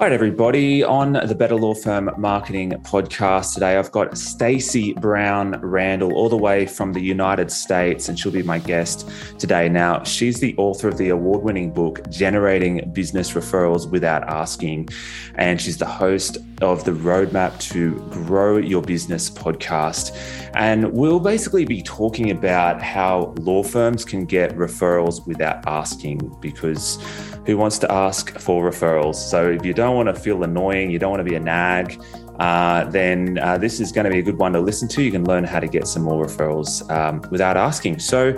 [0.00, 5.60] All right, everybody, on the Better Law Firm Marketing Podcast today, I've got Stacey Brown
[5.60, 9.68] Randall, all the way from the United States, and she'll be my guest today.
[9.68, 14.88] Now, she's the author of the award winning book, Generating Business Referrals Without Asking,
[15.34, 20.16] and she's the host of the Roadmap to Grow Your Business podcast.
[20.58, 26.98] And we'll basically be talking about how law firms can get referrals without asking because
[27.46, 29.14] who wants to ask for referrals?
[29.14, 32.02] So if you don't want to feel annoying, you don't want to be a nag,
[32.40, 35.02] uh, then uh, this is going to be a good one to listen to.
[35.02, 38.00] You can learn how to get some more referrals um, without asking.
[38.00, 38.36] So,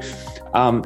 [0.53, 0.85] um,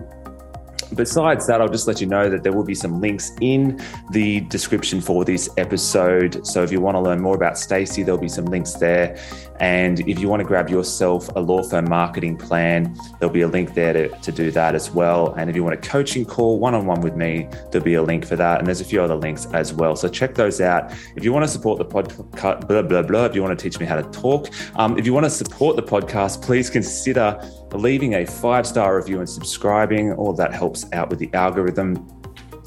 [0.94, 3.80] Besides that, I'll just let you know that there will be some links in
[4.10, 6.46] the description for this episode.
[6.46, 9.18] So if you want to learn more about Stacey, there'll be some links there.
[9.60, 13.48] And if you want to grab yourself a law firm marketing plan, there'll be a
[13.48, 15.32] link there to, to do that as well.
[15.34, 18.02] And if you want a coaching call one on one with me, there'll be a
[18.02, 18.58] link for that.
[18.58, 19.96] And there's a few other links as well.
[19.96, 20.92] So check those out.
[21.16, 23.78] If you want to support the podcast, blah, blah, blah, if you want to teach
[23.78, 27.40] me how to talk, um, if you want to support the podcast, please consider
[27.74, 30.12] leaving a five star review and subscribing.
[30.12, 32.06] All that helps out with the algorithm.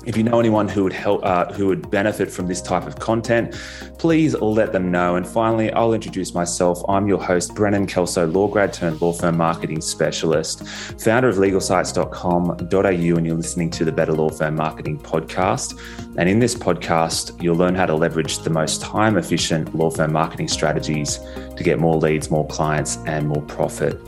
[0.05, 2.97] If you know anyone who would help, uh, who would benefit from this type of
[2.97, 3.53] content,
[3.99, 5.17] please let them know.
[5.17, 6.81] And finally, I'll introduce myself.
[6.87, 10.65] I'm your host, Brennan Kelso, law grad turned law firm marketing specialist,
[11.01, 15.77] founder of legalsites.com.au, and you're listening to the Better Law Firm Marketing Podcast.
[16.17, 20.13] And in this podcast, you'll learn how to leverage the most time efficient law firm
[20.13, 21.19] marketing strategies
[21.55, 23.99] to get more leads, more clients, and more profit.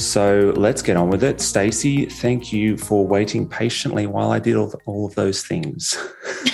[0.00, 1.42] So let's get on with it.
[1.42, 5.96] Stacey, thank you for waiting patiently while I did all, all of those things.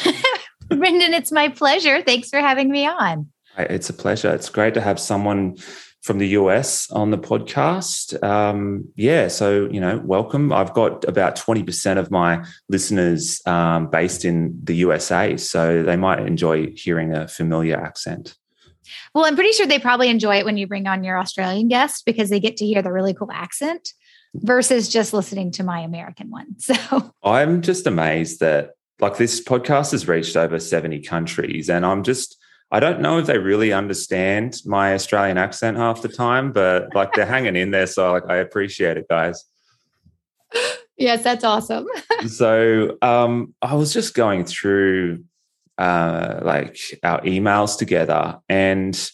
[0.68, 2.02] Brendan, it's my pleasure.
[2.02, 3.28] Thanks for having me on.
[3.56, 4.34] It's a pleasure.
[4.34, 5.56] It's great to have someone
[6.04, 8.22] from the US on the podcast.
[8.22, 10.52] Um, yeah, so you know, welcome.
[10.52, 15.96] I've got about twenty percent of my listeners um, based in the USA, so they
[15.96, 18.36] might enjoy hearing a familiar accent.
[19.14, 22.04] Well, I'm pretty sure they probably enjoy it when you bring on your Australian guest
[22.04, 23.94] because they get to hear the really cool accent
[24.34, 26.56] versus just listening to my American one.
[26.58, 32.02] So I'm just amazed that like this podcast has reached over 70 countries and I'm
[32.02, 32.38] just
[32.74, 37.12] I don't know if they really understand my Australian accent half the time, but like
[37.12, 37.86] they're hanging in there.
[37.86, 39.44] So like I appreciate it, guys.
[40.96, 41.86] Yes, that's awesome.
[42.26, 45.22] so um I was just going through
[45.78, 49.10] uh, like our emails together, and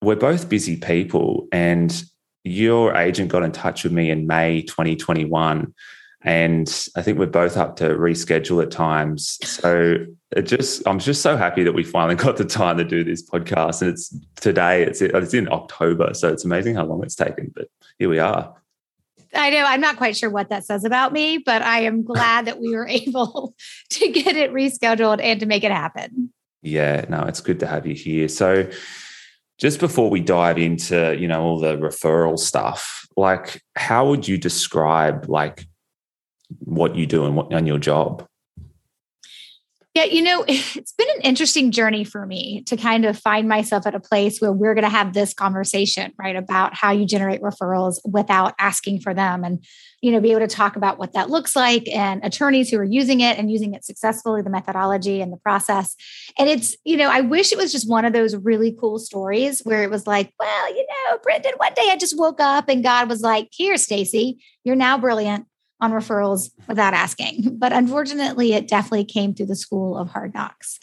[0.00, 1.48] we're both busy people.
[1.50, 2.00] And
[2.44, 5.74] your agent got in touch with me in May 2021.
[6.24, 9.38] And I think we're both up to reschedule at times.
[9.44, 13.04] So it just, I'm just so happy that we finally got the time to do
[13.04, 13.82] this podcast.
[13.82, 16.14] And it's today, it's, it's in October.
[16.14, 17.68] So it's amazing how long it's taken, but
[17.98, 18.54] here we are.
[19.34, 22.46] I know I'm not quite sure what that says about me, but I am glad
[22.46, 23.54] that we were able
[23.90, 26.32] to get it rescheduled and to make it happen.
[26.62, 28.28] Yeah, no, it's good to have you here.
[28.28, 28.70] So
[29.58, 34.38] just before we dive into, you know, all the referral stuff, like how would you
[34.38, 35.66] describe like
[36.60, 38.26] what you do and what on your job?
[39.94, 43.86] Yeah, you know, it's been an interesting journey for me to kind of find myself
[43.86, 47.40] at a place where we're going to have this conversation, right, about how you generate
[47.40, 49.64] referrals without asking for them and,
[50.02, 52.84] you know, be able to talk about what that looks like and attorneys who are
[52.84, 55.94] using it and using it successfully, the methodology and the process.
[56.38, 59.60] And it's, you know, I wish it was just one of those really cool stories
[59.62, 62.82] where it was like, well, you know, Brendan, one day I just woke up and
[62.82, 65.46] God was like, here, Stacey, you're now brilliant
[65.80, 67.56] on referrals without asking.
[67.64, 70.78] But unfortunately, it definitely came through the school of hard knocks.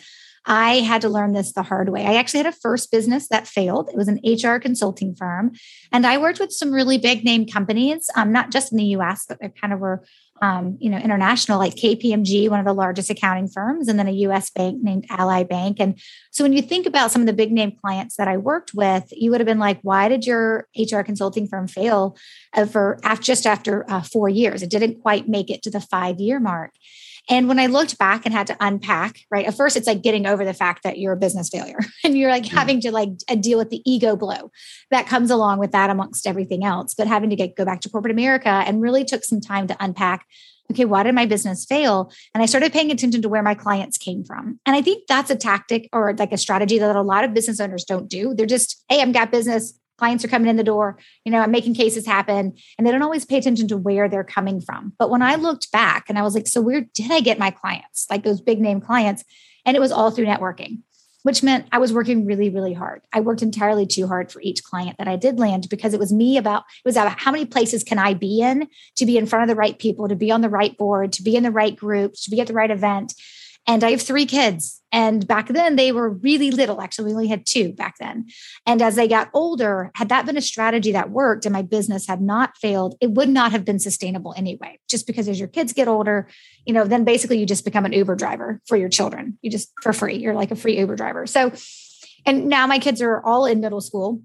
[0.46, 2.06] I had to learn this the hard way.
[2.06, 3.90] I actually had a first business that failed.
[3.90, 5.52] It was an HR consulting firm.
[5.92, 9.26] And I worked with some really big name companies, um, not just in the US,
[9.30, 10.04] but they kind of were
[10.42, 14.12] um, you know, international, like KPMG, one of the largest accounting firms, and then a
[14.12, 15.78] US bank named Ally Bank.
[15.80, 16.00] And
[16.32, 19.06] so when you think about some of the big name clients that I worked with,
[19.12, 22.18] you would have been like, why did your HR consulting firm fail
[22.72, 24.64] for after, just after uh, four years?
[24.64, 26.72] It didn't quite make it to the five year mark.
[27.30, 30.26] And when I looked back and had to unpack, right, at first it's like getting
[30.26, 33.36] over the fact that you're a business failure and you're like having to like uh,
[33.36, 34.52] deal with the ego blow
[34.90, 36.94] that comes along with that amongst everything else.
[36.94, 39.78] But having to get go back to corporate America and really took some time to
[39.80, 40.26] unpack
[40.72, 42.12] okay, why did my business fail?
[42.34, 44.60] And I started paying attention to where my clients came from.
[44.66, 47.60] And I think that's a tactic or like a strategy that a lot of business
[47.60, 48.34] owners don't do.
[48.34, 51.52] They're just, hey, I've got business clients are coming in the door you know i'm
[51.52, 54.94] making cases happen and they don't always pay attention to where they're coming from.
[54.98, 57.52] But when i looked back and i was like so where did i get my
[57.52, 58.08] clients?
[58.10, 59.24] Like those big name clients
[59.64, 60.80] and it was all through networking
[61.22, 63.02] which meant i was working really really hard.
[63.14, 66.12] I worked entirely too hard for each client that i did land because it was
[66.12, 69.28] me about it was about how many places can i be in to be in
[69.28, 71.52] front of the right people to be on the right board to be in the
[71.52, 73.14] right group to be at the right event
[73.68, 74.82] And I have three kids.
[74.92, 76.82] And back then they were really little.
[76.82, 78.26] Actually, we only had two back then.
[78.66, 82.08] And as they got older, had that been a strategy that worked and my business
[82.08, 84.80] had not failed, it would not have been sustainable anyway.
[84.90, 86.28] Just because as your kids get older,
[86.66, 89.38] you know, then basically you just become an Uber driver for your children.
[89.42, 90.18] You just for free.
[90.18, 91.26] You're like a free Uber driver.
[91.26, 91.54] So,
[92.26, 94.22] and now my kids are all in middle school.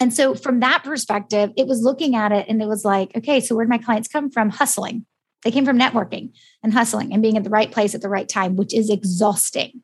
[0.00, 3.40] And so, from that perspective, it was looking at it and it was like, okay,
[3.40, 4.48] so where did my clients come from?
[4.48, 5.04] Hustling.
[5.44, 6.32] They came from networking
[6.62, 9.82] and hustling and being at the right place at the right time, which is exhausting.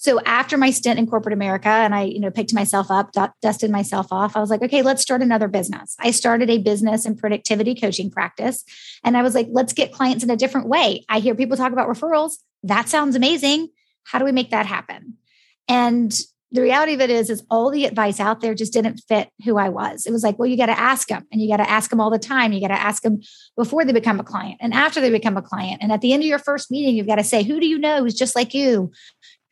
[0.00, 3.10] So after my stint in corporate America and I, you know, picked myself up,
[3.42, 5.94] dusted myself off, I was like, okay, let's start another business.
[5.98, 8.64] I started a business and productivity coaching practice.
[9.04, 11.04] And I was like, let's get clients in a different way.
[11.10, 12.38] I hear people talk about referrals.
[12.62, 13.68] That sounds amazing.
[14.04, 15.18] How do we make that happen?
[15.68, 16.18] And
[16.52, 19.56] the reality of it is is all the advice out there just didn't fit who
[19.56, 20.06] i was.
[20.06, 22.00] It was like well you got to ask them and you got to ask them
[22.00, 22.52] all the time.
[22.52, 23.20] You got to ask them
[23.56, 25.78] before they become a client and after they become a client.
[25.82, 27.78] And at the end of your first meeting you've got to say who do you
[27.78, 28.90] know who's just like you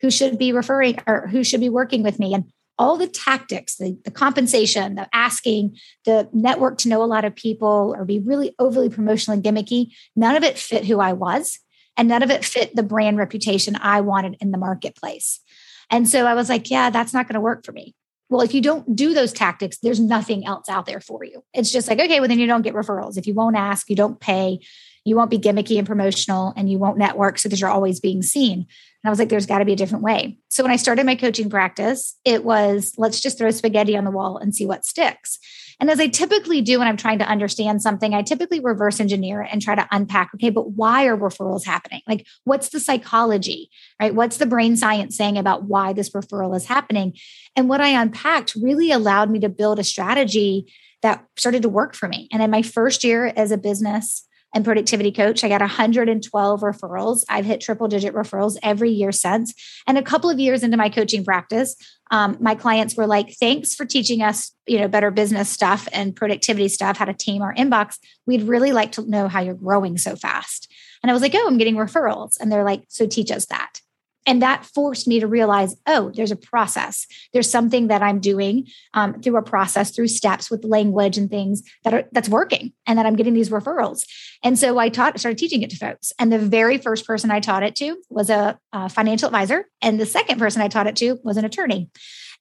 [0.01, 2.33] who should be referring or who should be working with me?
[2.33, 2.45] And
[2.79, 7.35] all the tactics the, the compensation the asking the network to know a lot of
[7.35, 11.59] people or be really overly promotional and gimmicky none of it fit who i was
[11.97, 15.41] and none of it fit the brand reputation i wanted in the marketplace
[15.89, 17.95] and so I was like, yeah, that's not going to work for me.
[18.29, 21.43] Well, if you don't do those tactics, there's nothing else out there for you.
[21.53, 23.17] It's just like, okay, well, then you don't get referrals.
[23.17, 24.59] If you won't ask, you don't pay,
[25.03, 28.21] you won't be gimmicky and promotional, and you won't network so that you're always being
[28.21, 28.59] seen.
[28.59, 30.37] And I was like, there's got to be a different way.
[30.49, 34.11] So when I started my coaching practice, it was let's just throw spaghetti on the
[34.11, 35.39] wall and see what sticks.
[35.79, 39.41] And as I typically do when I'm trying to understand something, I typically reverse engineer
[39.41, 42.01] it and try to unpack, okay, but why are referrals happening?
[42.07, 44.13] Like, what's the psychology, right?
[44.13, 47.13] What's the brain science saying about why this referral is happening?
[47.55, 50.71] And what I unpacked really allowed me to build a strategy
[51.01, 52.27] that started to work for me.
[52.31, 55.43] And in my first year as a business, and productivity coach.
[55.43, 57.23] I got 112 referrals.
[57.29, 59.53] I've hit triple digit referrals every year since.
[59.85, 61.75] And a couple of years into my coaching practice,
[62.11, 66.15] um, my clients were like, thanks for teaching us, you know, better business stuff and
[66.15, 67.97] productivity stuff, how to tame our inbox.
[68.25, 70.71] We'd really like to know how you're growing so fast.
[71.03, 72.39] And I was like, oh, I'm getting referrals.
[72.39, 73.81] And they're like, so teach us that.
[74.25, 77.07] And that forced me to realize, oh, there's a process.
[77.33, 81.63] There's something that I'm doing um, through a process, through steps with language and things
[81.83, 84.03] that are that's working, and that I'm getting these referrals.
[84.43, 86.11] And so I taught, started teaching it to folks.
[86.19, 89.99] And the very first person I taught it to was a, a financial advisor, and
[89.99, 91.89] the second person I taught it to was an attorney.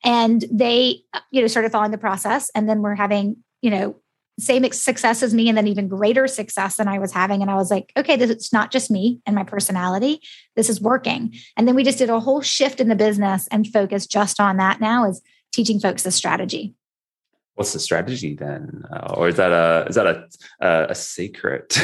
[0.05, 1.01] And they,
[1.31, 4.01] you know, started following the process, and then we're having, you know,
[4.39, 7.43] same success as me and then even greater success than I was having.
[7.43, 10.21] And I was like, okay, this it's not just me and my personality.
[10.55, 11.35] This is working.
[11.57, 14.57] And then we just did a whole shift in the business and focus just on
[14.59, 15.21] that now is
[15.53, 16.75] teaching folks the strategy.
[17.55, 20.29] What's the strategy then, uh, or is that a is that a
[20.61, 21.77] a, a secret?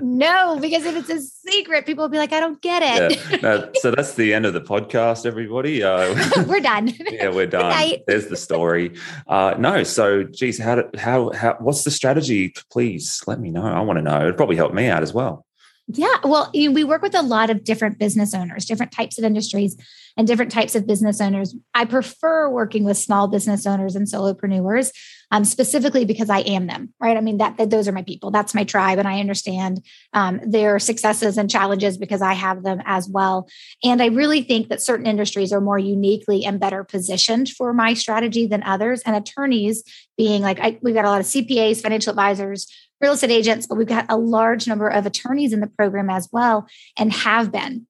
[0.00, 3.66] No, because if it's a secret, people will be like, "I don't get it." Yeah.
[3.76, 5.82] so that's the end of the podcast, everybody.
[5.82, 6.14] Uh,
[6.46, 6.92] we're done.
[7.10, 7.94] yeah, we're done.
[8.06, 8.94] There's the story.
[9.26, 11.56] Uh, no, so geez, how how how?
[11.60, 12.54] What's the strategy?
[12.70, 13.64] Please let me know.
[13.64, 14.20] I want to know.
[14.22, 15.46] It'd probably help me out as well.
[15.88, 19.18] Yeah, well, you know, we work with a lot of different business owners, different types
[19.18, 19.76] of industries,
[20.16, 21.54] and different types of business owners.
[21.74, 24.90] I prefer working with small business owners and solopreneurs,
[25.30, 27.16] um, specifically because I am them, right?
[27.16, 28.30] I mean, that, that those are my people.
[28.30, 32.80] That's my tribe, and I understand um, their successes and challenges because I have them
[32.84, 33.48] as well.
[33.82, 37.94] And I really think that certain industries are more uniquely and better positioned for my
[37.94, 39.02] strategy than others.
[39.04, 39.82] And attorneys,
[40.16, 42.66] being like, I, we've got a lot of CPAs, financial advisors
[43.00, 46.30] real estate agents, but we've got a large number of attorneys in the program as
[46.32, 47.86] well and have been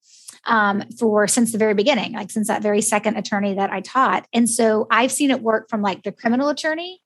[0.46, 4.26] um, for since the very beginning, like since that very second attorney that I taught.
[4.32, 7.02] And so I've seen it work from like the criminal attorney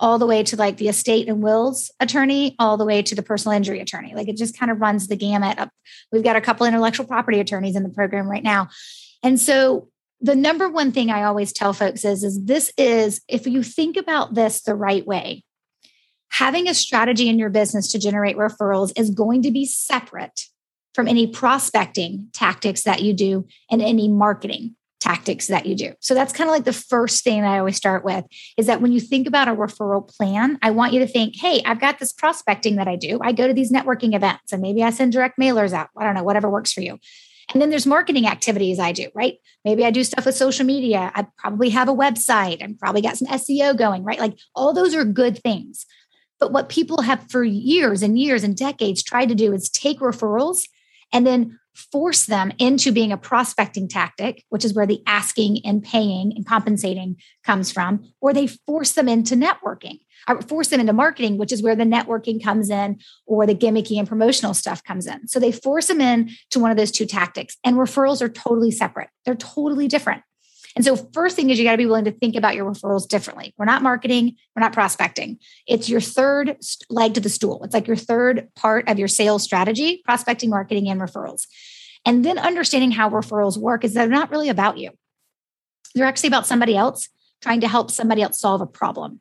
[0.00, 3.22] all the way to like the estate and wills attorney, all the way to the
[3.22, 4.14] personal injury attorney.
[4.14, 5.58] Like it just kind of runs the gamut.
[5.58, 5.70] Up.
[6.10, 8.68] We've got a couple intellectual property attorneys in the program right now.
[9.22, 9.88] And so
[10.20, 13.96] the number one thing I always tell folks is, is this is if you think
[13.96, 15.44] about this the right way,
[16.30, 20.46] having a strategy in your business to generate referrals is going to be separate
[20.94, 25.92] from any prospecting tactics that you do and any marketing tactics that you do.
[26.00, 28.24] So that's kind of like the first thing I always start with
[28.56, 31.62] is that when you think about a referral plan, I want you to think, hey,
[31.66, 33.18] I've got this prospecting that I do.
[33.22, 35.90] I go to these networking events and maybe I send direct mailers out.
[35.98, 36.98] I don't know, whatever works for you.
[37.52, 39.34] And then there's marketing activities I do, right?
[39.62, 41.12] Maybe I do stuff with social media.
[41.14, 44.18] I probably have a website and probably got some SEO going, right?
[44.18, 45.84] Like all those are good things.
[46.40, 50.00] But what people have for years and years and decades tried to do is take
[50.00, 50.62] referrals
[51.12, 55.82] and then force them into being a prospecting tactic, which is where the asking and
[55.82, 60.92] paying and compensating comes from, or they force them into networking or force them into
[60.92, 65.06] marketing, which is where the networking comes in or the gimmicky and promotional stuff comes
[65.06, 65.28] in.
[65.28, 67.56] So they force them in to one of those two tactics.
[67.64, 70.22] And referrals are totally separate, they're totally different.
[70.76, 73.06] And so, first thing is you got to be willing to think about your referrals
[73.06, 73.54] differently.
[73.56, 75.38] We're not marketing, we're not prospecting.
[75.66, 76.56] It's your third
[76.90, 77.62] leg to the stool.
[77.62, 81.46] It's like your third part of your sales strategy prospecting, marketing, and referrals.
[82.04, 84.90] And then understanding how referrals work is that they're not really about you,
[85.94, 87.08] they're actually about somebody else
[87.40, 89.20] trying to help somebody else solve a problem.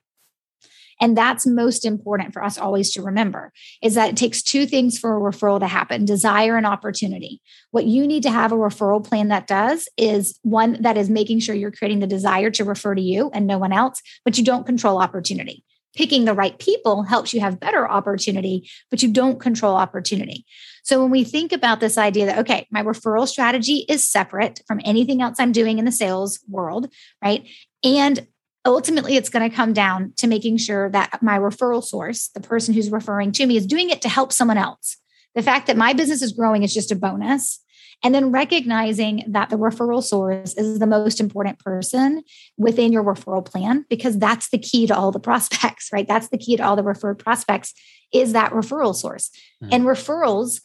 [1.04, 4.98] And that's most important for us always to remember is that it takes two things
[4.98, 7.42] for a referral to happen desire and opportunity.
[7.72, 11.42] What you need to have a referral plan that does is one that is making
[11.42, 14.46] sure you're creating the desire to refer to you and no one else, but you
[14.46, 15.66] don't control opportunity.
[15.94, 20.46] Picking the right people helps you have better opportunity, but you don't control opportunity.
[20.84, 24.80] So when we think about this idea that, okay, my referral strategy is separate from
[24.86, 26.88] anything else I'm doing in the sales world,
[27.22, 27.46] right?
[27.84, 28.26] And
[28.66, 32.74] ultimately it's going to come down to making sure that my referral source, the person
[32.74, 34.98] who's referring to me, is doing it to help someone else.
[35.36, 37.60] The fact that my business is growing is just a bonus.
[38.06, 42.24] And then recognizing that the referral source is the most important person
[42.58, 46.08] within your referral plan, because that's the key to all the prospects, right?
[46.08, 47.74] That's the key to all the referred prospects
[48.14, 49.32] is that referral source.
[49.64, 49.70] Mm.
[49.72, 50.62] And referrals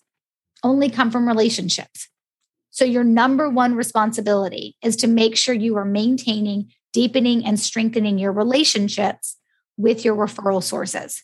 [0.65, 2.09] only come from relationships.
[2.71, 8.19] So your number one responsibility is to make sure you are maintaining deepening and strengthening
[8.19, 9.37] your relationships
[9.77, 11.23] with your referral sources.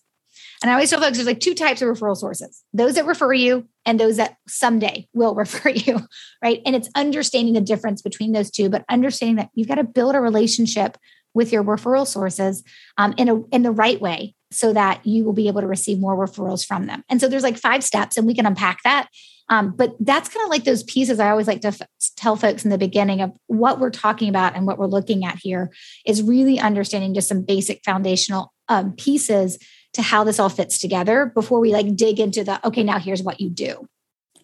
[0.63, 3.33] And I always tell folks there's like two types of referral sources those that refer
[3.33, 5.99] you and those that someday will refer you,
[6.41, 6.63] right?
[6.65, 10.15] And it's understanding the difference between those two, but understanding that you've got to build
[10.15, 10.97] a relationship
[11.35, 12.63] with your referral sources
[12.97, 15.99] um, in, a, in the right way so that you will be able to receive
[15.99, 17.03] more referrals from them.
[17.09, 19.09] And so there's like five steps, and we can unpack that
[19.49, 21.83] um, but that's kind of like those pieces I always like to f-
[22.17, 25.39] tell folks in the beginning of what we're talking about and what we're looking at
[25.39, 25.71] here
[26.07, 29.59] is really understanding just some basic foundational um, pieces
[29.93, 33.23] to how this all fits together before we like dig into the okay, now here's
[33.23, 33.87] what you do.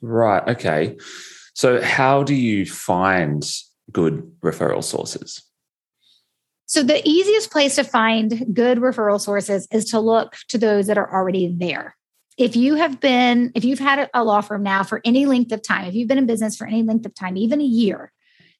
[0.03, 0.47] Right.
[0.49, 0.97] Okay.
[1.55, 3.45] So, how do you find
[3.91, 5.43] good referral sources?
[6.71, 10.99] So, the easiest place to find good referral sources is to look to those that
[10.99, 11.97] are already there
[12.41, 15.61] if you have been, if you've had a law firm now for any length of
[15.61, 18.13] time, if you've been in business for any length of time, even a year,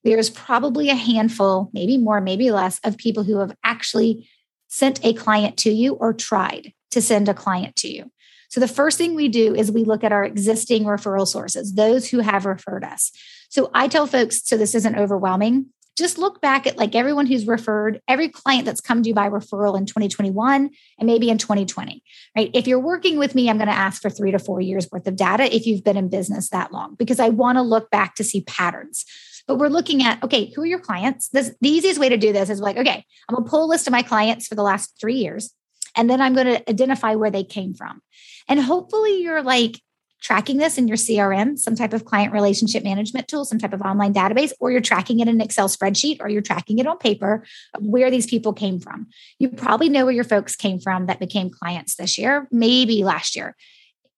[0.05, 4.29] there's probably a handful, maybe more, maybe less, of people who have actually
[4.69, 8.11] sent a client to you or tried to send a client to you.
[8.51, 12.11] So the first thing we do is we look at our existing referral sources, those
[12.11, 13.13] who have referred us.
[13.49, 17.47] So I tell folks, so this isn't overwhelming, just look back at like everyone who's
[17.47, 22.03] referred, every client that's come to you by referral in 2021 and maybe in 2020,
[22.37, 22.51] right?
[22.55, 25.07] If you're working with me, I'm going to ask for three to four years worth
[25.07, 28.15] of data if you've been in business that long, because I want to look back
[28.17, 29.05] to see patterns.
[29.47, 31.29] But we're looking at, okay, who are your clients?
[31.29, 33.67] This, the easiest way to do this is like, okay, I'm going to pull a
[33.67, 35.53] list of my clients for the last three years.
[35.97, 38.01] And then I'm going to identify where they came from.
[38.49, 39.81] And hopefully you're like,
[40.21, 43.81] tracking this in your CRM, some type of client relationship management tool, some type of
[43.83, 46.99] online database, or you're tracking it in an Excel spreadsheet, or you're tracking it on
[46.99, 47.45] paper
[47.79, 49.07] where these people came from.
[49.39, 53.35] You probably know where your folks came from that became clients this year, maybe last
[53.35, 53.57] year.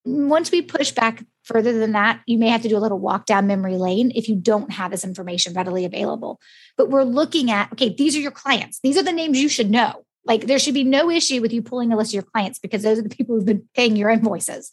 [0.04, 3.26] Once we push back further than that, you may have to do a little walk
[3.26, 6.40] down memory lane if you don't have this information readily available.
[6.76, 9.70] But we're looking at okay, these are your clients, these are the names you should
[9.70, 10.04] know.
[10.24, 12.82] Like there should be no issue with you pulling a list of your clients because
[12.82, 14.70] those are the people who've been paying your invoices.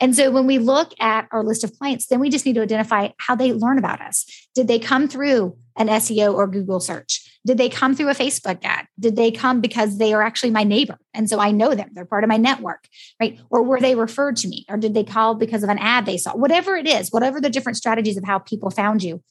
[0.00, 2.62] And so when we look at our list of clients, then we just need to
[2.62, 4.26] identify how they learn about us.
[4.54, 7.30] Did they come through an SEO or Google search?
[7.46, 8.86] Did they come through a Facebook ad?
[8.98, 10.98] Did they come because they are actually my neighbor?
[11.12, 12.88] And so I know them, they're part of my network,
[13.20, 13.38] right?
[13.50, 14.64] Or were they referred to me?
[14.68, 16.34] Or did they call because of an ad they saw?
[16.34, 19.22] Whatever it is, whatever the different strategies of how people found you,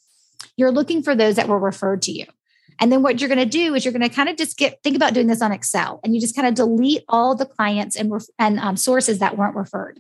[0.58, 2.26] you're looking for those that were referred to you.
[2.80, 4.82] And then what you're going to do is you're going to kind of just get
[4.84, 7.96] think about doing this on Excel, and you just kind of delete all the clients
[7.96, 10.00] and and um, sources that weren't referred.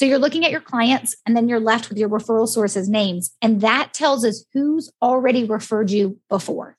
[0.00, 3.36] So you're looking at your clients and then you're left with your referral sources names.
[3.42, 6.78] And that tells us who's already referred you before.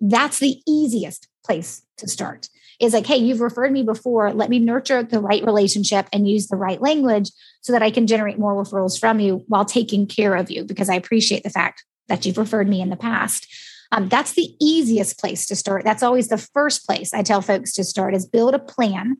[0.00, 4.32] That's the easiest place to start is like, hey, you've referred me before.
[4.32, 7.28] Let me nurture the right relationship and use the right language
[7.60, 10.88] so that I can generate more referrals from you while taking care of you because
[10.88, 13.48] I appreciate the fact that you've referred me in the past.
[13.90, 15.82] Um, that's the easiest place to start.
[15.82, 19.16] That's always the first place I tell folks to start is build a plan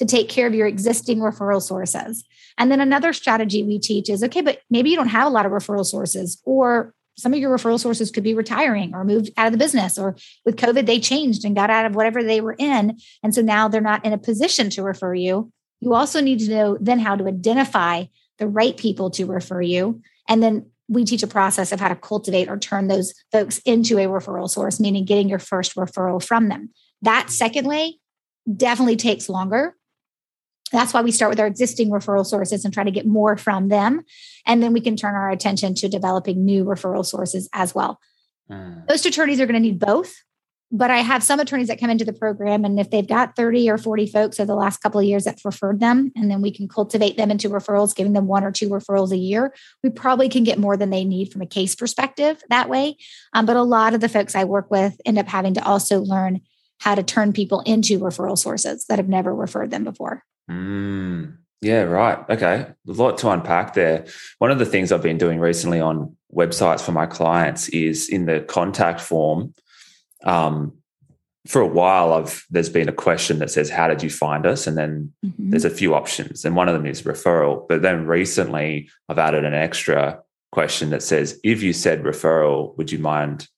[0.00, 2.24] to take care of your existing referral sources.
[2.58, 5.46] And then another strategy we teach is okay, but maybe you don't have a lot
[5.46, 9.46] of referral sources, or some of your referral sources could be retiring or moved out
[9.46, 12.56] of the business, or with COVID, they changed and got out of whatever they were
[12.58, 12.98] in.
[13.22, 15.52] And so now they're not in a position to refer you.
[15.80, 18.06] You also need to know then how to identify
[18.38, 21.96] the right people to refer you And then we teach a process of how to
[21.96, 26.48] cultivate or turn those folks into a referral source, meaning getting your first referral from
[26.48, 26.70] them.
[27.02, 27.98] That second way
[28.56, 29.76] definitely takes longer.
[30.72, 33.68] That's why we start with our existing referral sources and try to get more from
[33.68, 34.02] them.
[34.46, 37.98] And then we can turn our attention to developing new referral sources as well.
[38.50, 38.88] Mm.
[38.88, 40.14] Most attorneys are going to need both
[40.72, 43.68] but I have some attorneys that come into the program, and if they've got 30
[43.70, 46.52] or 40 folks over the last couple of years that referred them, and then we
[46.52, 50.28] can cultivate them into referrals, giving them one or two referrals a year, we probably
[50.28, 52.96] can get more than they need from a case perspective that way.
[53.32, 56.00] Um, but a lot of the folks I work with end up having to also
[56.00, 56.40] learn
[56.78, 60.24] how to turn people into referral sources that have never referred them before.
[60.50, 62.18] Mm, yeah, right.
[62.28, 62.66] Okay.
[62.66, 64.06] A lot to unpack there.
[64.38, 68.26] One of the things I've been doing recently on websites for my clients is in
[68.26, 69.54] the contact form
[70.24, 70.72] um,
[71.46, 74.66] for a while I've there's been a question that says how did you find us
[74.66, 75.50] and then mm-hmm.
[75.50, 79.44] there's a few options and one of them is referral but then recently I've added
[79.44, 80.20] an extra
[80.52, 83.48] question that says if you said referral would you mind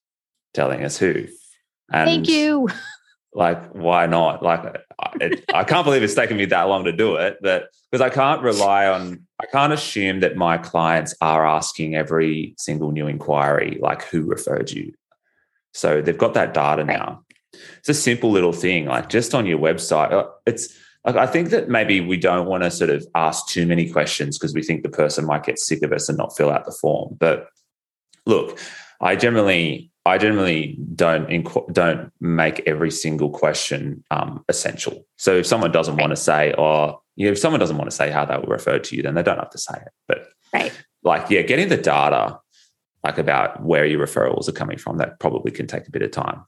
[0.53, 1.27] telling us who
[1.91, 2.69] and thank you
[3.35, 4.85] like why not like
[5.19, 8.09] it, I can't believe it's taken me that long to do it but because I
[8.09, 13.79] can't rely on I can't assume that my clients are asking every single new inquiry
[13.81, 14.93] like who referred you
[15.73, 17.23] so they've got that data now.
[17.79, 20.11] It's a simple little thing, like just on your website.
[20.11, 20.73] Uh, it's
[21.05, 24.37] like I think that maybe we don't want to sort of ask too many questions
[24.37, 26.71] because we think the person might get sick of us and not fill out the
[26.71, 27.17] form.
[27.19, 27.47] But
[28.25, 28.57] look,
[29.01, 35.05] I generally I generally don't inc- don't make every single question um, essential.
[35.17, 36.01] So if someone doesn't right.
[36.01, 38.53] want to say, or you know, if someone doesn't want to say how they were
[38.53, 39.91] referred to you, then they don't have to say it.
[40.07, 40.73] But right.
[41.03, 42.39] like, yeah, getting the data
[43.03, 46.11] like about where your referrals are coming from, that probably can take a bit of
[46.11, 46.43] time.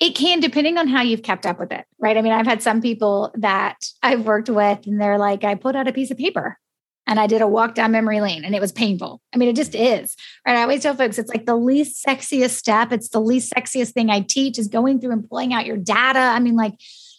[0.00, 2.16] It can, depending on how you've kept up with it, right?
[2.16, 5.76] I mean, I've had some people that I've worked with, and they're like, I put
[5.76, 6.58] out a piece of paper
[7.08, 9.20] and I did a walk down memory lane, and it was painful.
[9.34, 10.14] I mean, it just is,
[10.46, 10.56] right?
[10.56, 12.92] I always tell folks it's like the least sexiest step.
[12.92, 16.18] It's the least sexiest thing I teach is going through and pulling out your data.
[16.18, 16.74] I mean, like,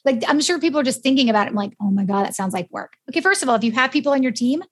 [0.05, 1.49] like I'm sure people are just thinking about it.
[1.49, 2.93] I'm like, oh my God, that sounds like work.
[3.09, 4.63] Okay, first of all, if you have people on your team,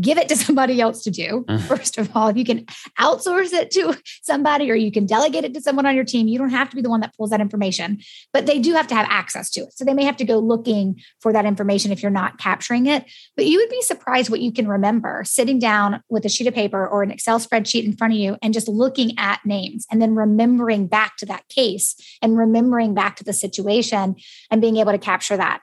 [0.00, 1.44] give it to somebody else to do.
[1.48, 1.60] Mm.
[1.60, 2.64] First of all, if you can
[2.98, 6.38] outsource it to somebody or you can delegate it to someone on your team, you
[6.38, 8.00] don't have to be the one that pulls that information,
[8.32, 9.72] but they do have to have access to it.
[9.74, 13.04] So they may have to go looking for that information if you're not capturing it.
[13.36, 16.54] But you would be surprised what you can remember sitting down with a sheet of
[16.54, 20.00] paper or an Excel spreadsheet in front of you and just looking at names and
[20.00, 24.16] then remembering back to that case and remembering back to the situation
[24.50, 25.60] and being able to capture that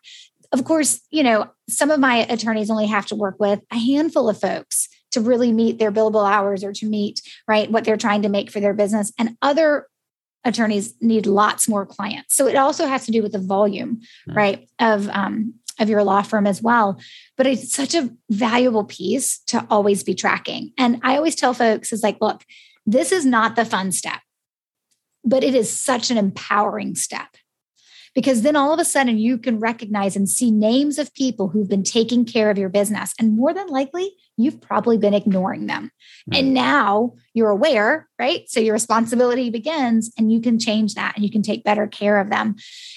[0.52, 4.30] of course, you know, some of my attorneys only have to work with a handful
[4.30, 8.22] of folks to really meet their billable hours or to meet right what they're trying
[8.24, 9.12] to make for their business.
[9.18, 9.88] And other
[10.46, 12.36] attorneys need lots more clients.
[12.36, 14.34] So it also has to do with the volume mm-hmm.
[14.38, 17.00] right of um, of your law firm as well.
[17.38, 20.74] But it's such a valuable piece to always be tracking.
[20.78, 22.44] And i always tell folks is like look
[22.86, 24.20] this is not the fun step
[25.24, 27.28] but it is such an empowering step
[28.16, 31.70] because then all of a sudden you can recognize and see names of people who've
[31.70, 33.14] been taking care of your business.
[33.20, 35.92] And more than likely, you've probably been ignoring them.
[36.32, 36.40] Mm.
[36.40, 38.50] And now you're aware, right?
[38.50, 42.20] So your responsibility begins and you can change that and you can take better care
[42.20, 42.56] of them.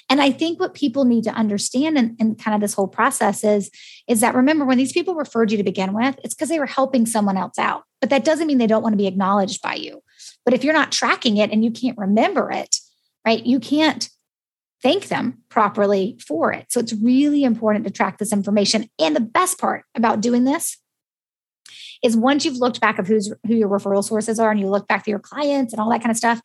[0.09, 3.42] And I think what people need to understand in, in kind of this whole process
[3.42, 3.70] is,
[4.09, 6.66] is that remember when these people referred you to begin with, it's because they were
[6.66, 7.85] helping someone else out.
[8.01, 10.03] But that doesn't mean they don't want to be acknowledged by you.
[10.44, 12.77] But if you're not tracking it and you can't remember it,
[13.27, 14.09] right, you can't
[14.83, 16.66] thank them properly for it.
[16.71, 18.88] So it's really important to track this information.
[18.99, 20.77] And the best part about doing this
[22.03, 24.88] is once you've looked back of who's who your referral sources are and you look
[24.88, 26.40] back to your clients and all that kind of stuff,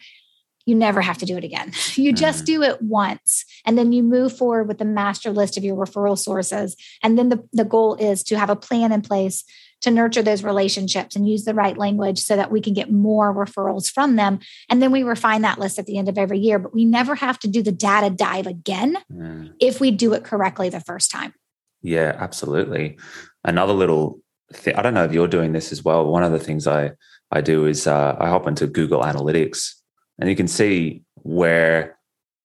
[0.67, 1.71] you never have to do it again.
[1.95, 2.61] You just mm-hmm.
[2.61, 6.17] do it once and then you move forward with the master list of your referral
[6.17, 6.75] sources.
[7.01, 9.43] And then the, the goal is to have a plan in place
[9.81, 13.33] to nurture those relationships and use the right language so that we can get more
[13.33, 14.39] referrals from them.
[14.69, 16.59] And then we refine that list at the end of every year.
[16.59, 19.53] But we never have to do the data dive again mm.
[19.59, 21.33] if we do it correctly the first time.
[21.81, 22.97] Yeah, absolutely.
[23.43, 24.19] Another little
[24.53, 26.05] thing, I don't know if you're doing this as well.
[26.07, 26.91] One of the things I,
[27.31, 29.73] I do is uh, I hop into Google Analytics
[30.19, 31.97] and you can see where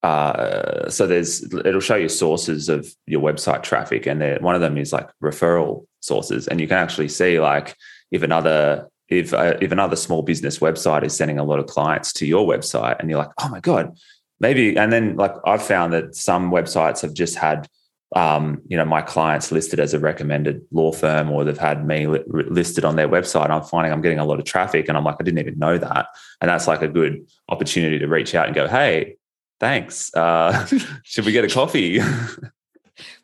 [0.03, 4.77] uh, so there's it'll show you sources of your website traffic and one of them
[4.77, 6.49] is like referral sources.
[6.49, 7.77] And you can actually see like
[8.11, 12.13] if another if uh, if another small business website is sending a lot of clients
[12.15, 13.97] to your website and you're like oh my god.
[14.41, 17.69] Maybe and then like i've found that some websites have just had
[18.15, 22.09] um, you know my clients listed as a recommended law firm or they've had me
[22.09, 25.05] li- listed on their website i'm finding i'm getting a lot of traffic and i'm
[25.05, 26.09] like i didn't even know that.
[26.41, 29.17] And that's like a good opportunity to reach out and go hey
[29.61, 30.67] thanks uh,
[31.05, 32.01] should we get a coffee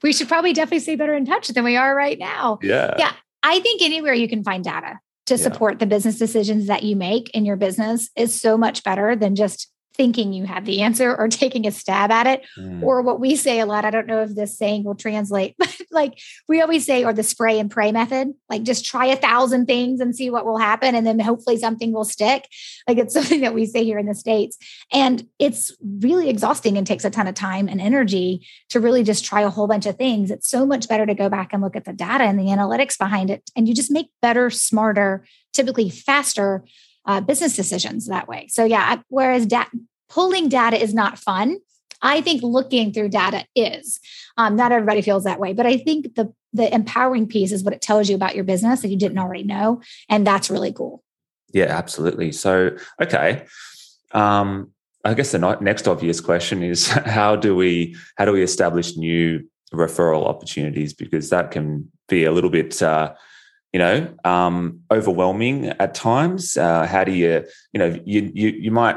[0.02, 2.58] we should probably definitely stay better in touch than we are right now.
[2.62, 2.94] Yeah.
[2.98, 3.12] Yeah.
[3.42, 5.78] I think anywhere you can find data to support yeah.
[5.78, 9.70] the business decisions that you make in your business is so much better than just
[9.98, 12.46] thinking you have the answer or taking a stab at it.
[12.56, 12.82] Mm.
[12.82, 15.76] Or what we say a lot, I don't know if this saying will translate, but
[15.90, 19.66] like we always say, or the spray and pray method, like just try a thousand
[19.66, 20.94] things and see what will happen.
[20.94, 22.48] And then hopefully something will stick.
[22.86, 24.56] Like it's something that we say here in the States.
[24.92, 29.24] And it's really exhausting and takes a ton of time and energy to really just
[29.24, 30.30] try a whole bunch of things.
[30.30, 32.96] It's so much better to go back and look at the data and the analytics
[32.96, 33.50] behind it.
[33.56, 36.64] And you just make better, smarter, typically faster
[37.08, 38.46] uh, business decisions that way.
[38.50, 39.64] So yeah, whereas da-
[40.08, 41.58] pulling data is not fun,
[42.00, 43.98] I think looking through data is.
[44.36, 47.74] Um, not everybody feels that way, but I think the the empowering piece is what
[47.74, 51.02] it tells you about your business that you didn't already know, and that's really cool.
[51.52, 52.30] Yeah, absolutely.
[52.30, 53.46] So okay,
[54.12, 54.70] um,
[55.04, 56.86] I guess the next obvious question is
[57.18, 62.32] how do we how do we establish new referral opportunities because that can be a
[62.32, 63.14] little bit uh,
[63.72, 66.56] you know um, overwhelming at times.
[66.56, 68.96] Uh, how do you you know you, you you might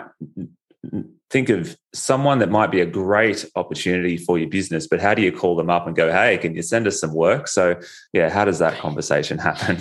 [1.29, 5.21] think of someone that might be a great opportunity for your business but how do
[5.21, 7.47] you call them up and go hey can you send us some work?
[7.47, 7.79] So
[8.13, 9.79] yeah how does that conversation happen?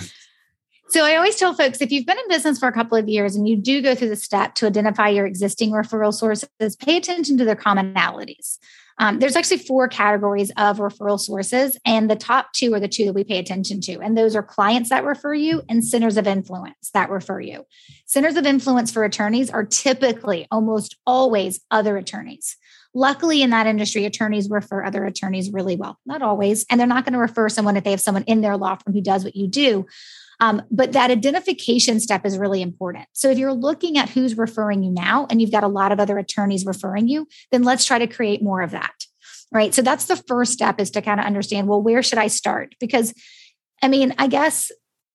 [0.91, 3.33] So I always tell folks if you've been in business for a couple of years
[3.33, 7.37] and you do go through the step to identify your existing referral sources, pay attention
[7.37, 8.57] to their commonalities.
[8.99, 13.05] Um, there's actually four categories of referral sources, and the top two are the two
[13.05, 13.99] that we pay attention to.
[13.99, 17.65] And those are clients that refer you and centers of influence that refer you.
[18.05, 22.57] Centers of influence for attorneys are typically almost always other attorneys.
[22.93, 25.97] Luckily, in that industry, attorneys refer other attorneys really well.
[26.05, 26.65] Not always.
[26.69, 28.93] And they're not going to refer someone if they have someone in their law firm
[28.93, 29.85] who does what you do.
[30.41, 33.05] Um, but that identification step is really important.
[33.13, 35.99] So if you're looking at who's referring you now and you've got a lot of
[35.99, 39.05] other attorneys referring you, then let's try to create more of that.
[39.51, 39.73] Right.
[39.73, 42.75] So that's the first step is to kind of understand, well, where should I start?
[42.79, 43.13] Because
[43.83, 44.71] I mean, I guess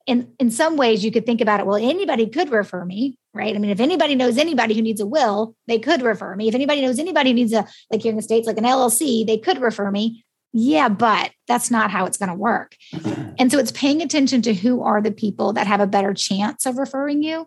[0.06, 3.54] in in some ways you could think about it well anybody could refer me right
[3.54, 6.54] i mean if anybody knows anybody who needs a will they could refer me if
[6.54, 9.36] anybody knows anybody who needs a like here in the states like an llc they
[9.36, 10.24] could refer me
[10.58, 12.76] yeah, but that's not how it's going to work.
[13.38, 16.64] And so it's paying attention to who are the people that have a better chance
[16.64, 17.46] of referring you.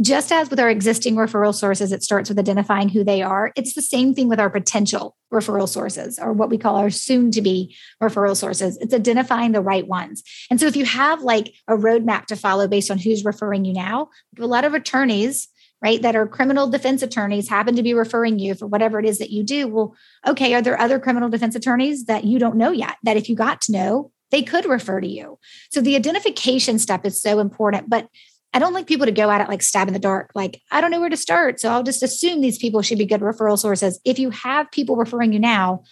[0.00, 3.52] Just as with our existing referral sources, it starts with identifying who they are.
[3.54, 7.30] It's the same thing with our potential referral sources or what we call our soon
[7.30, 8.76] to be referral sources.
[8.78, 10.24] It's identifying the right ones.
[10.50, 13.72] And so if you have like a roadmap to follow based on who's referring you
[13.72, 15.46] now, a lot of attorneys
[15.82, 19.18] right, that are criminal defense attorneys happen to be referring you for whatever it is
[19.18, 19.66] that you do.
[19.66, 23.28] Well, okay, are there other criminal defense attorneys that you don't know yet that if
[23.28, 25.38] you got to know, they could refer to you?
[25.70, 27.90] So the identification step is so important.
[27.90, 28.08] But
[28.54, 30.30] I don't like people to go at it like stab in the dark.
[30.34, 31.58] Like, I don't know where to start.
[31.58, 33.98] So I'll just assume these people should be good referral sources.
[34.04, 35.82] If you have people referring you now,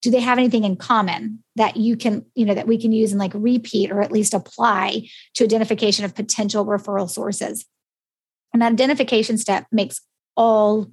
[0.00, 3.12] do they have anything in common that you can, you know, that we can use
[3.12, 7.66] and like repeat or at least apply to identification of potential referral sources?
[8.52, 10.00] And that identification step makes
[10.36, 10.90] all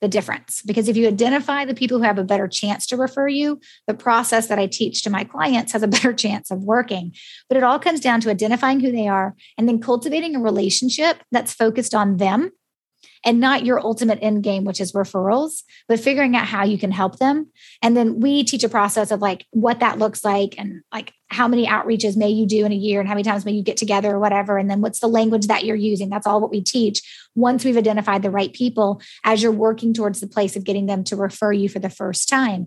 [0.00, 3.28] the difference because if you identify the people who have a better chance to refer
[3.28, 7.14] you, the process that I teach to my clients has a better chance of working.
[7.48, 11.22] But it all comes down to identifying who they are and then cultivating a relationship
[11.30, 12.50] that's focused on them
[13.24, 16.90] and not your ultimate end game, which is referrals, but figuring out how you can
[16.90, 17.48] help them.
[17.80, 21.48] And then we teach a process of like what that looks like and like how
[21.48, 23.76] many outreaches may you do in a year and how many times may you get
[23.76, 24.58] together or whatever.
[24.58, 26.10] And then what's the language that you're using?
[26.10, 27.00] That's all what we teach.
[27.34, 31.04] Once we've identified the right people as you're working towards the place of getting them
[31.04, 32.66] to refer you for the first time.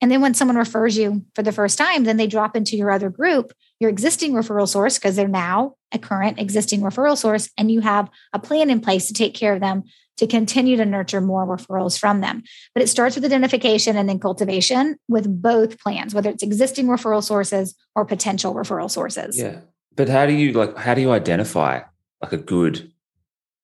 [0.00, 2.90] And then when someone refers you for the first time, then they drop into your
[2.90, 7.70] other group, your existing referral source, because they're now a current existing referral source, and
[7.70, 9.84] you have a plan in place to take care of them
[10.16, 12.42] to continue to nurture more referrals from them.
[12.74, 17.22] But it starts with identification and then cultivation with both plans, whether it's existing referral
[17.22, 19.38] sources or potential referral sources.
[19.38, 19.60] Yeah.
[19.96, 21.80] But how do you like how do you identify
[22.20, 22.92] like a good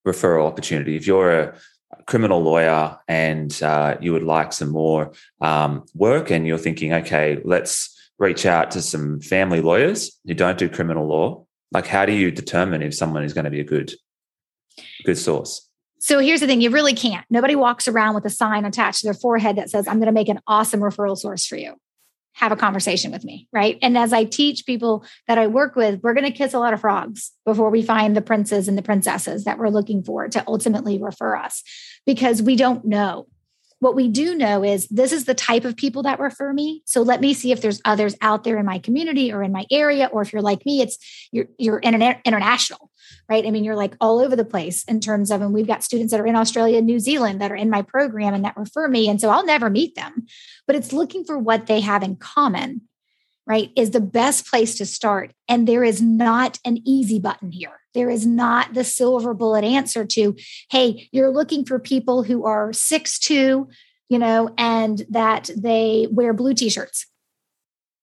[0.06, 0.96] referral opportunity?
[0.96, 1.54] If you're a
[2.06, 7.38] criminal lawyer and uh, you would like some more um, work and you're thinking, okay,
[7.44, 11.44] let's reach out to some family lawyers who don't do criminal law.
[11.72, 13.92] Like, how do you determine if someone is going to be a good,
[15.04, 15.68] good source?
[16.00, 17.26] So here's the thing you really can't.
[17.30, 20.12] Nobody walks around with a sign attached to their forehead that says, I'm going to
[20.12, 21.74] make an awesome referral source for you
[22.34, 23.78] have a conversation with me, right?
[23.82, 26.72] And as I teach people that I work with, we're going to kiss a lot
[26.72, 30.44] of frogs before we find the princes and the princesses that we're looking for to
[30.46, 31.62] ultimately refer us
[32.06, 33.26] because we don't know.
[33.80, 36.82] What we do know is this is the type of people that refer me.
[36.84, 39.66] So let me see if there's others out there in my community or in my
[39.70, 40.98] area, or if you're like me, it's
[41.32, 42.90] you're you're internet, international,
[43.28, 43.46] right?
[43.46, 46.12] I mean, you're like all over the place in terms of, and we've got students
[46.12, 49.08] that are in Australia New Zealand that are in my program and that refer me.
[49.08, 50.26] And so I'll never meet them,
[50.66, 52.82] but it's looking for what they have in common
[53.50, 55.32] right, is the best place to start.
[55.48, 57.80] And there is not an easy button here.
[57.94, 60.36] There is not the silver bullet answer to,
[60.70, 63.68] hey, you're looking for people who are six two,
[64.08, 67.06] you know, and that they wear blue t-shirts.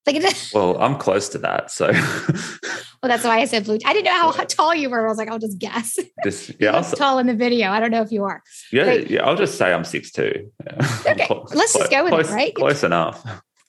[0.06, 0.22] Like
[0.54, 1.72] well, I'm close to that.
[1.72, 3.78] So well, that's why I said blue.
[3.86, 5.06] I didn't know how tall you were.
[5.06, 5.98] I was like, I'll just guess.
[6.26, 7.70] Just, yeah, I'll, tall in the video.
[7.70, 8.44] I don't know if you are.
[8.72, 9.24] Yeah, yeah.
[9.26, 10.52] I'll just say I'm six two.
[10.66, 11.00] Yeah.
[11.08, 12.34] Okay, close, let's just go with close, it.
[12.34, 13.26] Right, close enough.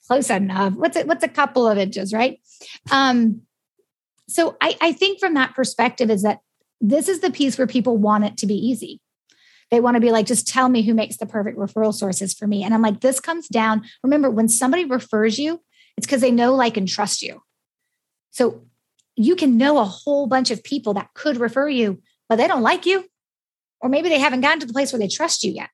[0.09, 0.73] Close enough.
[0.73, 1.05] What's it?
[1.05, 2.11] What's a couple of inches?
[2.13, 2.39] Right.
[2.91, 3.41] Um.
[4.27, 6.39] So I, I think from that perspective is that
[6.81, 9.01] this is the piece where people want it to be easy.
[9.71, 12.47] They want to be like, just tell me who makes the perfect referral sources for
[12.47, 12.63] me.
[12.63, 13.83] And I'm like, this comes down.
[14.03, 15.61] Remember, when somebody refers you,
[15.95, 17.43] it's because they know, like, and trust you.
[18.31, 18.65] So
[19.15, 22.63] you can know a whole bunch of people that could refer you, but they don't
[22.63, 23.05] like you.
[23.81, 25.69] Or maybe they haven't gotten to the place where they trust you yet.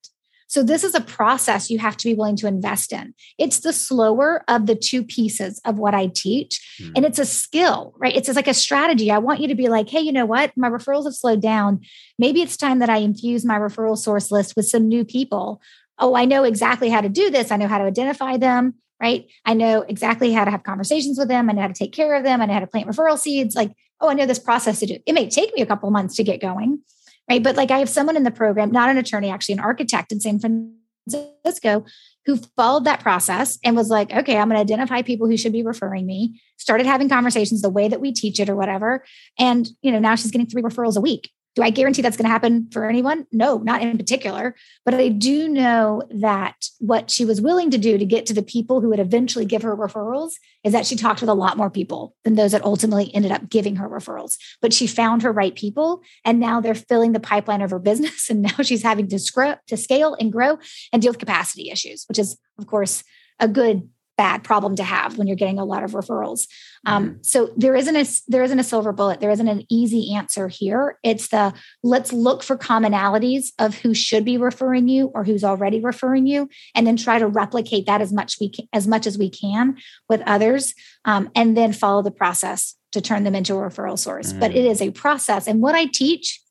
[0.47, 3.13] So, this is a process you have to be willing to invest in.
[3.37, 6.61] It's the slower of the two pieces of what I teach.
[6.81, 6.93] Mm.
[6.97, 8.15] And it's a skill, right?
[8.15, 9.11] It's like a strategy.
[9.11, 10.51] I want you to be like, hey, you know what?
[10.55, 11.81] My referrals have slowed down.
[12.19, 15.61] Maybe it's time that I infuse my referral source list with some new people.
[15.97, 17.51] Oh, I know exactly how to do this.
[17.51, 19.25] I know how to identify them, right?
[19.45, 21.49] I know exactly how to have conversations with them.
[21.49, 22.41] I know how to take care of them.
[22.41, 23.55] I know how to plant referral seeds.
[23.55, 24.97] Like, oh, I know this process to do.
[25.05, 26.81] It may take me a couple months to get going
[27.29, 27.43] right?
[27.43, 30.19] But like I have someone in the program, not an attorney, actually an architect in
[30.19, 31.85] San Francisco,
[32.25, 35.53] who followed that process and was like, okay, I'm going to identify people who should
[35.53, 39.03] be referring me, started having conversations the way that we teach it or whatever.
[39.37, 41.29] And, you know, now she's getting three referrals a week.
[41.55, 43.25] Do I guarantee that's going to happen for anyone?
[43.31, 44.55] No, not in particular.
[44.83, 48.43] But I do know that what she was willing to do to get to the
[48.43, 50.31] people who would eventually give her referrals
[50.65, 53.49] is that she talked with a lot more people than those that ultimately ended up
[53.49, 54.37] giving her referrals.
[54.61, 58.29] But she found her right people, and now they're filling the pipeline of her business.
[58.35, 60.57] And now she's having to, scr- to scale and grow
[60.91, 63.03] and deal with capacity issues, which is, of course,
[63.39, 66.47] a good bad problem to have when you're getting a lot of referrals.
[66.85, 67.17] Um, mm-hmm.
[67.21, 69.19] so there isn't a there isn't a silver bullet.
[69.19, 70.97] There isn't an easy answer here.
[71.03, 75.79] It's the let's look for commonalities of who should be referring you or who's already
[75.81, 79.17] referring you, and then try to replicate that as much we can, as much as
[79.17, 79.77] we can
[80.09, 80.73] with others,
[81.05, 84.31] um, and then follow the process to turn them into a referral source.
[84.31, 84.39] Mm-hmm.
[84.39, 84.55] But mm.
[84.55, 86.41] it is a process, and what I teach,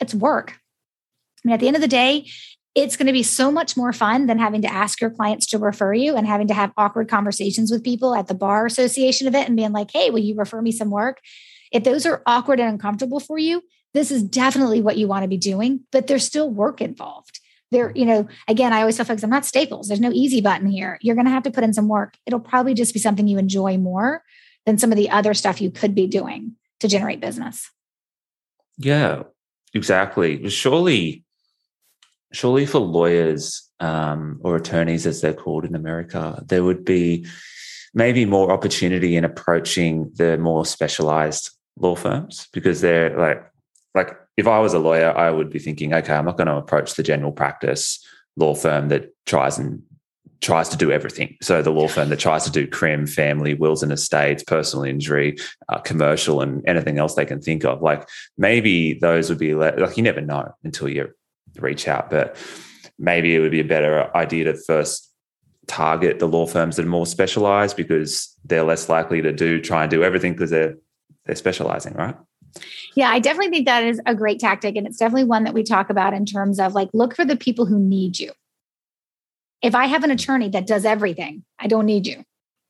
[0.00, 0.52] it's work.
[1.44, 2.26] I mean, at the end of the day,
[2.78, 5.58] it's going to be so much more fun than having to ask your clients to
[5.58, 9.48] refer you and having to have awkward conversations with people at the bar association event
[9.48, 11.18] and being like, hey, will you refer me some work?
[11.72, 13.62] If those are awkward and uncomfortable for you,
[13.94, 17.40] this is definitely what you want to be doing, but there's still work involved.
[17.72, 19.88] There, you know, again, I always tell folks, I'm not staples.
[19.88, 20.98] There's no easy button here.
[21.02, 22.16] You're going to have to put in some work.
[22.26, 24.22] It'll probably just be something you enjoy more
[24.66, 27.70] than some of the other stuff you could be doing to generate business.
[28.78, 29.24] Yeah,
[29.74, 30.48] exactly.
[30.48, 31.24] Surely
[32.32, 37.26] surely for lawyers um, or attorneys, as they're called in America, there would be
[37.94, 43.44] maybe more opportunity in approaching the more specialized law firms because they're like,
[43.94, 46.56] like if I was a lawyer, I would be thinking, okay, I'm not going to
[46.56, 48.04] approach the general practice
[48.36, 49.82] law firm that tries and
[50.40, 51.36] tries to do everything.
[51.42, 55.36] So the law firm that tries to do crim, family, wills and estates, personal injury,
[55.68, 57.82] uh, commercial, and anything else they can think of.
[57.82, 61.12] Like maybe those would be like you never know until you
[61.62, 62.10] reach out.
[62.10, 62.36] But
[62.98, 65.12] maybe it would be a better idea to first
[65.66, 69.82] target the law firms that are more specialized because they're less likely to do try
[69.82, 70.76] and do everything because they're
[71.26, 72.16] they're specializing, right?
[72.94, 74.76] Yeah, I definitely think that is a great tactic.
[74.76, 77.36] And it's definitely one that we talk about in terms of like, look for the
[77.36, 78.32] people who need you.
[79.60, 82.24] If I have an attorney that does everything, I don't need you.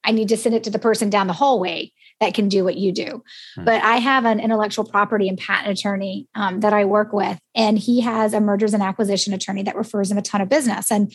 [0.05, 2.76] I need to send it to the person down the hallway that can do what
[2.76, 3.22] you do.
[3.57, 3.64] Hmm.
[3.64, 7.78] But I have an intellectual property and patent attorney um, that I work with, and
[7.78, 10.90] he has a mergers and acquisition attorney that refers him a ton of business.
[10.90, 11.12] And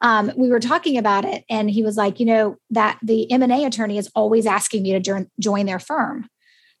[0.00, 3.42] um, we were talking about it, and he was like, you know, that the M
[3.42, 6.28] and A attorney is always asking me to join, join their firm.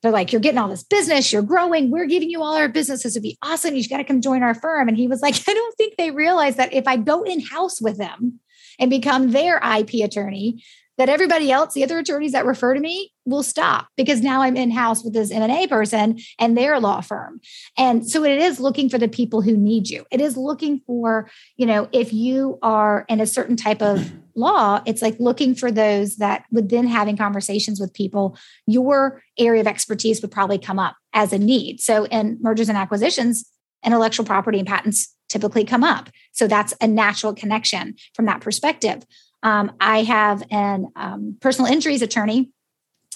[0.02, 3.04] They're like, you're getting all this business, you're growing, we're giving you all our business.
[3.04, 3.74] This would be awesome.
[3.74, 4.86] You just got to come join our firm.
[4.86, 7.80] And he was like, I don't think they realize that if I go in house
[7.80, 8.40] with them
[8.78, 10.62] and become their IP attorney,
[10.98, 14.56] that everybody else, the other attorneys that refer to me, will stop because now I'm
[14.56, 17.40] in house with this M&A person and their law firm.
[17.76, 20.04] And so it is looking for the people who need you.
[20.10, 24.82] It is looking for, you know, if you are in a certain type of law,
[24.84, 29.66] it's like looking for those that would then having conversations with people, your area of
[29.66, 31.80] expertise would probably come up as a need.
[31.80, 33.48] So in mergers and acquisitions,
[33.84, 36.10] intellectual property and patents typically come up.
[36.32, 39.04] So that's a natural connection from that perspective.
[39.44, 42.50] Um, I have an um, personal injuries attorney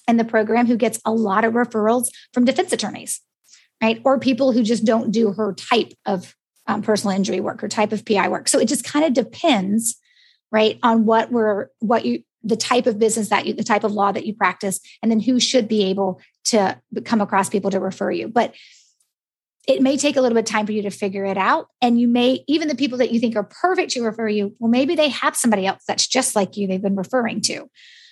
[0.07, 3.21] in the program who gets a lot of referrals from defense attorneys,
[3.83, 4.01] right?
[4.05, 6.37] Or people who just don't do her type of
[6.67, 8.47] um, personal injury work or type of PI work.
[8.49, 9.97] So it just kind of depends,
[10.53, 13.93] right, on what we're what you the type of business that you, the type of
[13.93, 17.81] law that you practice, and then who should be able to come across people to
[17.81, 18.29] refer you.
[18.29, 18.55] But
[19.69, 21.69] it may take a little bit of time for you to figure it out.
[21.83, 24.71] And you may, even the people that you think are perfect to refer you, well,
[24.71, 27.69] maybe they have somebody else that's just like you they've been referring to.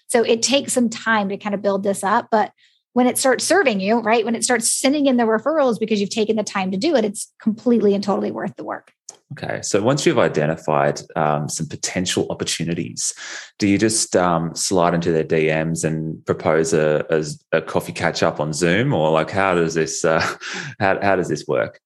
[0.09, 2.29] So it takes some time to kind of build this up.
[2.31, 2.53] But
[2.93, 6.11] when it starts serving you, right, when it starts sending in the referrals because you've
[6.11, 8.93] taken the time to do it, it's completely and totally worth the work.
[9.33, 9.61] Okay.
[9.63, 13.13] So once you've identified um, some potential opportunities,
[13.59, 17.25] do you just um, slide into their DMs and propose a, a,
[17.59, 20.21] a, coffee catch up on Zoom, or like how does this uh,
[20.81, 21.81] how, how does this work?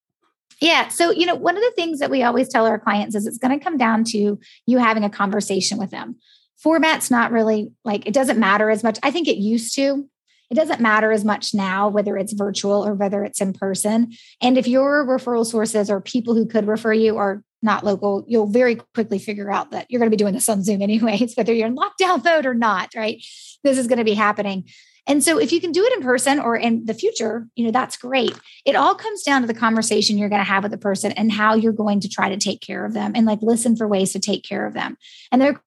[0.61, 0.89] Yeah.
[0.89, 3.39] So, you know, one of the things that we always tell our clients is it's
[3.39, 6.17] going to come down to you having a conversation with them.
[6.63, 8.99] Format's not really like it doesn't matter as much.
[9.03, 10.07] I think it used to.
[10.51, 14.13] It doesn't matter as much now whether it's virtual or whether it's in person.
[14.43, 18.47] And if your referral sources or people who could refer you are not local, you'll
[18.47, 21.53] very quickly figure out that you're going to be doing this on Zoom anyways, whether
[21.53, 23.25] you're in lockdown mode or not, right?
[23.63, 24.65] This is going to be happening.
[25.07, 27.71] And so if you can do it in person or in the future, you know,
[27.71, 28.39] that's great.
[28.65, 31.33] It all comes down to the conversation you're going to have with the person and
[31.33, 34.13] how you're going to try to take care of them and like listen for ways
[34.13, 34.97] to take care of them.
[35.33, 35.61] And there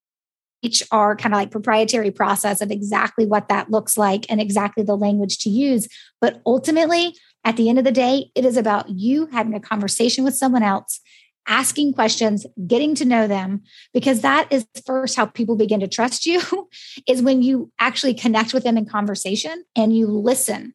[0.63, 4.95] HR kind of like proprietary process of exactly what that looks like and exactly the
[4.95, 5.88] language to use.
[6.21, 10.23] But ultimately, at the end of the day, it is about you having a conversation
[10.23, 11.02] with someone else,
[11.47, 16.26] asking questions, getting to know them, because that is first how people begin to trust
[16.26, 16.41] you,
[17.08, 20.73] is when you actually connect with them in conversation and you listen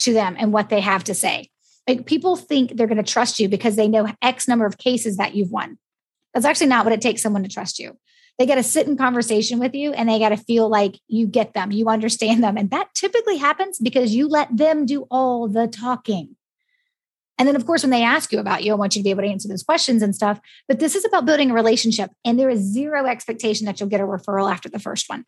[0.00, 1.48] to them and what they have to say.
[1.86, 5.16] Like people think they're going to trust you because they know X number of cases
[5.18, 5.78] that you've won.
[6.34, 7.96] That's actually not what it takes someone to trust you
[8.40, 11.26] they got to sit in conversation with you and they got to feel like you
[11.26, 12.56] get them, you understand them.
[12.56, 16.36] And that typically happens because you let them do all the talking.
[17.36, 19.10] And then, of course, when they ask you about you, I want you to be
[19.10, 20.40] able to answer those questions and stuff.
[20.68, 22.12] But this is about building a relationship.
[22.24, 25.26] And there is zero expectation that you'll get a referral after the first one.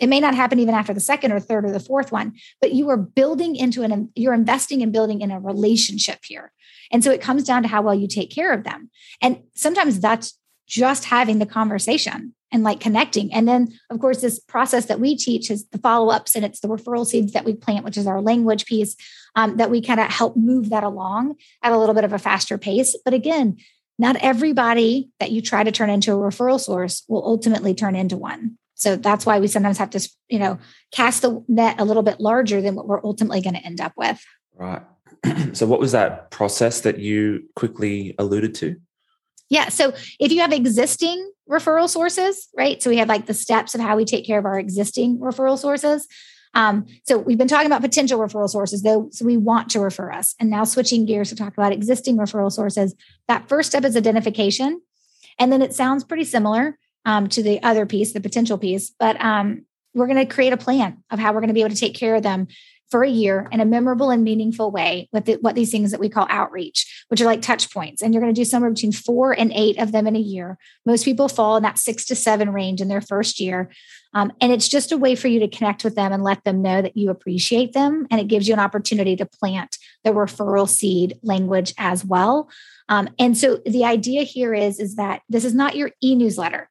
[0.00, 2.72] It may not happen even after the second or third or the fourth one, but
[2.72, 6.50] you are building into an, you're investing in building in a relationship here.
[6.90, 8.90] And so it comes down to how well you take care of them.
[9.22, 13.32] And sometimes that's just having the conversation and like connecting.
[13.32, 16.60] And then, of course, this process that we teach is the follow ups and it's
[16.60, 18.96] the referral seeds that we plant, which is our language piece
[19.36, 22.18] um, that we kind of help move that along at a little bit of a
[22.18, 22.96] faster pace.
[23.04, 23.58] But again,
[23.98, 28.16] not everybody that you try to turn into a referral source will ultimately turn into
[28.16, 28.56] one.
[28.74, 30.58] So that's why we sometimes have to, you know,
[30.92, 33.92] cast the net a little bit larger than what we're ultimately going to end up
[33.96, 34.24] with.
[34.54, 34.82] Right.
[35.52, 38.76] so, what was that process that you quickly alluded to?
[39.48, 39.68] Yeah.
[39.68, 42.82] So if you have existing referral sources, right?
[42.82, 45.58] So we have like the steps of how we take care of our existing referral
[45.58, 46.06] sources.
[46.54, 49.08] Um, so we've been talking about potential referral sources, though.
[49.12, 50.34] So we want to refer us.
[50.40, 52.94] And now switching gears to talk about existing referral sources.
[53.28, 54.80] That first step is identification.
[55.38, 59.18] And then it sounds pretty similar um, to the other piece, the potential piece, but
[59.20, 61.80] um, we're going to create a plan of how we're going to be able to
[61.80, 62.48] take care of them
[62.90, 66.00] for a year in a memorable and meaningful way with the, what these things that
[66.00, 68.02] we call outreach, which are like touch points.
[68.02, 70.58] And you're going to do somewhere between four and eight of them in a year.
[70.86, 73.70] Most people fall in that six to seven range in their first year.
[74.14, 76.62] Um, and it's just a way for you to connect with them and let them
[76.62, 78.06] know that you appreciate them.
[78.10, 82.48] And it gives you an opportunity to plant the referral seed language as well.
[82.88, 86.70] Um, and so the idea here is, is that this is not your e-newsletter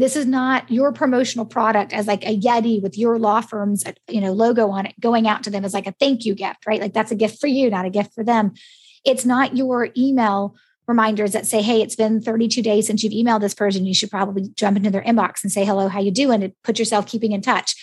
[0.00, 4.22] this is not your promotional product as like a Yeti with your law firm's you
[4.22, 6.80] know logo on it going out to them as like a thank you gift, right?
[6.80, 8.54] Like that's a gift for you, not a gift for them.
[9.04, 10.56] It's not your email
[10.88, 13.84] reminders that say, "Hey, it's been 32 days since you've emailed this person.
[13.84, 16.78] You should probably jump into their inbox and say hello, how you doing?" and put
[16.78, 17.74] yourself keeping in touch.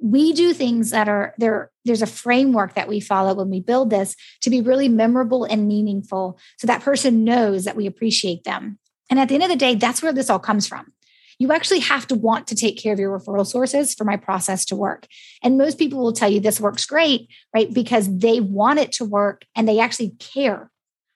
[0.00, 1.72] We do things that are there.
[1.84, 5.66] There's a framework that we follow when we build this to be really memorable and
[5.66, 8.78] meaningful, so that person knows that we appreciate them.
[9.10, 10.93] And at the end of the day, that's where this all comes from
[11.38, 14.64] you actually have to want to take care of your referral sources for my process
[14.66, 15.06] to work.
[15.42, 17.72] And most people will tell you this works great, right?
[17.72, 20.70] Because they want it to work and they actually care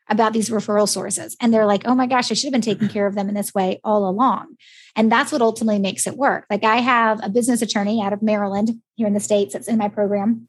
[0.09, 1.37] about these referral sources.
[1.41, 3.35] And they're like, oh my gosh, I should have been taking care of them in
[3.35, 4.57] this way all along.
[4.97, 6.47] And that's what ultimately makes it work.
[6.49, 9.77] Like I have a business attorney out of Maryland here in the States that's in
[9.77, 10.49] my program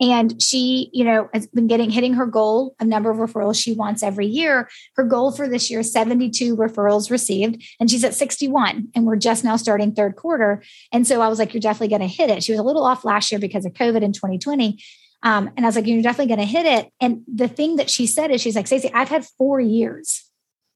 [0.00, 3.72] and she you know has been getting hitting her goal a number of referrals she
[3.72, 4.68] wants every year.
[4.96, 9.16] Her goal for this year is 72 referrals received and she's at 61 and we're
[9.16, 10.62] just now starting third quarter.
[10.92, 12.42] And so i was like you're definitely going to hit it.
[12.42, 14.78] She was a little off last year because of covid in 2020
[15.22, 16.92] um, and i was like you're definitely going to hit it.
[17.00, 20.22] And the thing that she said is she's like stacey i've had four years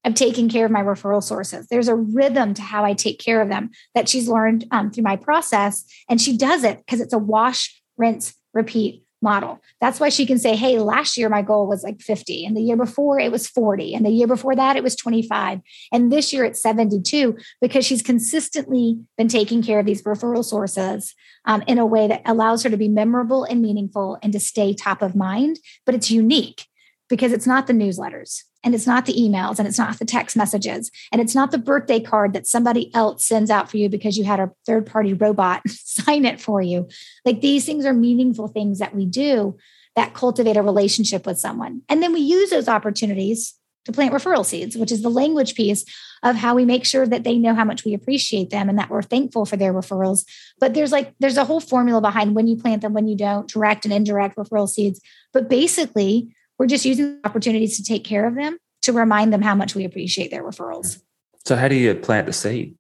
[0.05, 1.67] of taking care of my referral sources.
[1.67, 5.05] There's a rhythm to how I take care of them that she's learned um, through
[5.05, 5.85] my process.
[6.09, 9.61] And she does it because it's a wash, rinse, repeat model.
[9.81, 12.63] That's why she can say, Hey, last year my goal was like 50, and the
[12.63, 15.61] year before it was 40, and the year before that it was 25,
[15.93, 21.15] and this year it's 72, because she's consistently been taking care of these referral sources
[21.45, 24.75] um, in a way that allows her to be memorable and meaningful and to stay
[24.75, 25.59] top of mind.
[25.87, 26.67] But it's unique
[27.09, 30.37] because it's not the newsletters and it's not the emails and it's not the text
[30.37, 34.19] messages and it's not the birthday card that somebody else sends out for you because
[34.19, 36.89] you had a third party robot sign it for you.
[37.25, 39.57] Like these things are meaningful things that we do
[39.97, 41.83] that cultivate a relationship with someone.
[41.89, 43.55] And then we use those opportunities
[43.87, 45.87] to plant referral seeds which is the language piece
[46.23, 48.91] of how we make sure that they know how much we appreciate them and that
[48.91, 50.27] we're thankful for their referrals.
[50.59, 53.49] But there's like there's a whole formula behind when you plant them when you don't
[53.49, 55.01] direct and indirect referral seeds.
[55.33, 59.55] But basically we're just using opportunities to take care of them to remind them how
[59.55, 61.01] much we appreciate their referrals.
[61.47, 62.77] So, how do you plant the seed?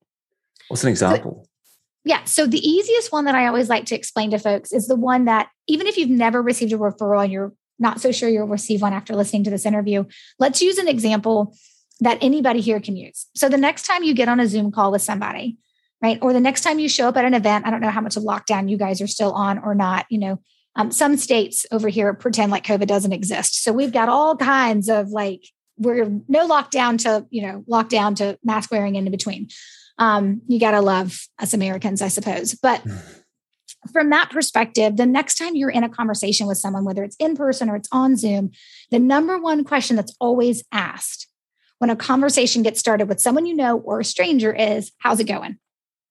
[0.68, 1.48] What's an example?
[2.04, 2.22] yeah.
[2.24, 5.24] So, the easiest one that I always like to explain to folks is the one
[5.24, 8.82] that even if you've never received a referral and you're not so sure you'll receive
[8.82, 10.04] one after listening to this interview,
[10.38, 11.56] let's use an example
[12.00, 13.28] that anybody here can use.
[13.34, 15.56] So, the next time you get on a Zoom call with somebody,
[16.02, 16.18] right?
[16.20, 18.18] Or the next time you show up at an event, I don't know how much
[18.18, 20.38] of lockdown you guys are still on or not, you know,
[20.76, 23.62] um, some states over here pretend like COVID doesn't exist.
[23.62, 25.44] So we've got all kinds of like
[25.76, 29.48] we're no lockdown to you know lockdown to mask wearing in between.
[29.98, 32.54] Um, you got to love us Americans, I suppose.
[32.54, 32.82] But
[33.92, 37.36] from that perspective, the next time you're in a conversation with someone, whether it's in
[37.36, 38.52] person or it's on Zoom,
[38.90, 41.28] the number one question that's always asked
[41.78, 45.24] when a conversation gets started with someone you know or a stranger is, "How's it
[45.24, 45.58] going?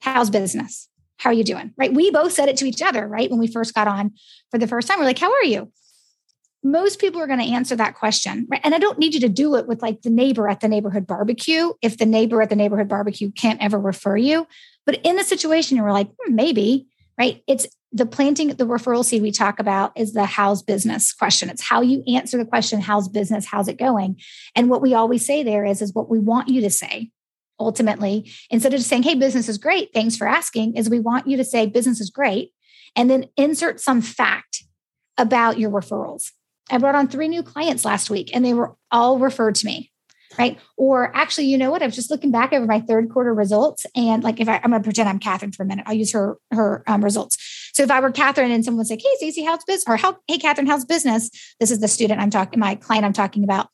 [0.01, 0.89] How's business?"
[1.19, 1.73] How are you doing?
[1.77, 1.93] Right.
[1.93, 3.29] We both said it to each other, right?
[3.29, 4.13] When we first got on
[4.51, 5.71] for the first time, we're like, how are you?
[6.63, 8.47] Most people are going to answer that question.
[8.49, 8.61] Right.
[8.63, 11.05] And I don't need you to do it with like the neighbor at the neighborhood
[11.05, 14.47] barbecue if the neighbor at the neighborhood barbecue can't ever refer you.
[14.85, 17.43] But in a situation we're like, hmm, maybe, right?
[17.47, 21.49] It's the planting the referral seed we talk about is the how's business question.
[21.49, 24.19] It's how you answer the question, how's business, how's it going?
[24.55, 27.11] And what we always say there is, is what we want you to say
[27.59, 31.27] ultimately, instead of just saying, hey, business is great, thanks for asking, is we want
[31.27, 32.51] you to say business is great
[32.95, 34.63] and then insert some fact
[35.17, 36.31] about your referrals.
[36.69, 39.91] I brought on three new clients last week and they were all referred to me.
[40.37, 40.59] Right.
[40.77, 41.81] Or actually, you know what?
[41.81, 43.85] I was just looking back over my third quarter results.
[43.95, 46.13] And like, if I, am going to pretend I'm Catherine for a minute, I'll use
[46.13, 47.37] her, her um, results.
[47.73, 49.85] So if I were Catherine and someone was like, Hey, Stacey, how's business?
[49.87, 49.97] Or
[50.27, 51.31] Hey, Catherine, how's business?
[51.59, 53.69] This is the student I'm talking, my client I'm talking about.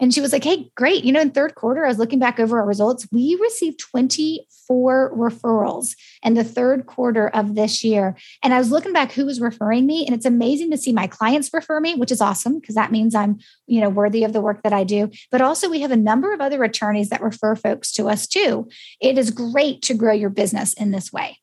[0.00, 1.04] And she was like, Hey, great.
[1.04, 3.06] You know, in third quarter, I was looking back over our results.
[3.12, 8.16] We received 24 referrals in the third quarter of this year.
[8.42, 10.04] And I was looking back who was referring me.
[10.06, 13.14] And it's amazing to see my clients refer me, which is awesome because that means
[13.14, 15.10] I'm, you know, worthy of the work that I do.
[15.30, 18.68] But also, we have a number of other attorneys that refer folks to us too.
[19.00, 21.38] It is great to grow your business in this way.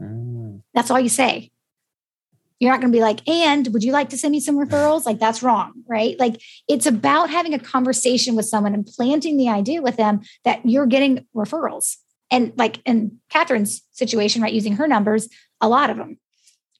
[0.00, 0.62] Mm.
[0.74, 1.50] That's all you say.
[2.60, 5.06] You're not going to be like, and would you like to send me some referrals?
[5.06, 6.18] Like, that's wrong, right?
[6.20, 10.64] Like, it's about having a conversation with someone and planting the idea with them that
[10.66, 11.96] you're getting referrals.
[12.30, 15.28] And like in Catherine's situation, right, using her numbers,
[15.60, 16.18] a lot of them.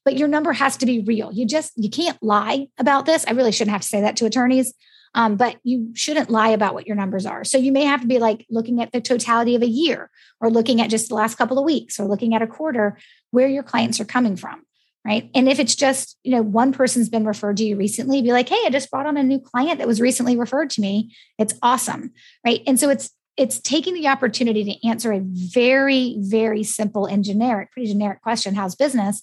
[0.04, 1.32] But your number has to be real.
[1.32, 3.24] You just, you can't lie about this.
[3.26, 4.74] I really shouldn't have to say that to attorneys.
[5.14, 7.42] Um, but you shouldn't lie about what your numbers are.
[7.42, 10.08] So you may have to be like looking at the totality of a year
[10.40, 12.96] or looking at just the last couple of weeks or looking at a quarter
[13.30, 14.62] where your clients are coming from
[15.04, 15.30] right?
[15.34, 18.48] And if it's just you know one person's been referred to you recently be like
[18.48, 21.14] hey i just brought on a new client that was recently referred to me.
[21.38, 22.12] It's awesome
[22.44, 22.60] right?
[22.66, 27.72] And so it's it's taking the opportunity to answer a very very simple and generic
[27.72, 29.22] pretty generic question how's business?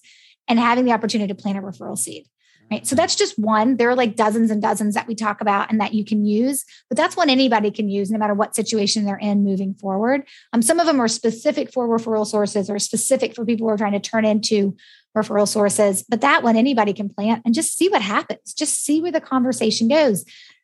[0.49, 2.25] and having the opportunity to plant a referral seed
[2.71, 2.86] right?
[2.86, 3.78] So that's just one.
[3.78, 6.65] There are like dozens and dozens that we talk about and that you can use
[6.89, 10.23] but that's one anybody can use no matter what situation they're in moving forward.
[10.53, 13.78] Um, some of them are specific for referral sources or specific for people who are
[13.78, 14.75] trying to turn into
[15.18, 16.03] referral sources.
[16.07, 18.53] But that one anybody can plant and just see what happens.
[18.53, 20.24] Just see where the conversation goes.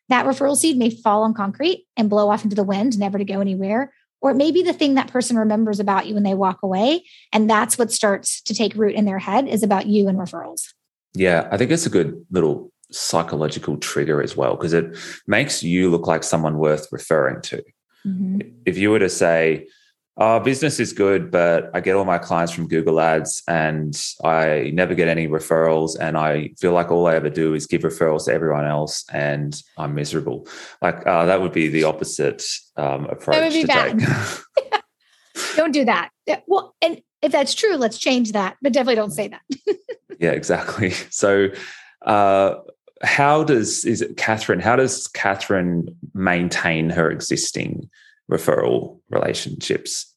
[0.10, 3.26] That referral seed may fall on concrete and blow off into the wind, never to
[3.26, 3.94] go anywhere.
[4.22, 7.04] Or it may be the thing that person remembers about you when they walk away.
[7.34, 10.74] And that's what starts to take root in their head is about you and referrals.
[11.14, 14.98] Yeah, I think it's a good little psychological trigger as well, because it
[15.28, 17.64] makes you look like someone worth referring to.
[18.06, 18.42] Mm-hmm.
[18.66, 19.68] If you were to say,
[20.16, 24.72] uh, business is good, but I get all my clients from Google Ads and I
[24.74, 25.98] never get any referrals.
[26.00, 29.60] And I feel like all I ever do is give referrals to everyone else and
[29.78, 30.48] I'm miserable.
[30.82, 32.44] Like uh, that would be the opposite
[32.78, 33.38] um, approach.
[33.38, 34.00] That would be bad.
[35.56, 36.10] don't do that.
[36.48, 39.42] Well, and if that's true, let's change that, but definitely don't say that.
[40.20, 40.92] yeah, exactly.
[41.10, 41.50] So,
[42.06, 42.56] uh,
[43.02, 44.60] how does is it Catherine?
[44.60, 47.90] How does Catherine maintain her existing
[48.32, 50.14] referral relationships?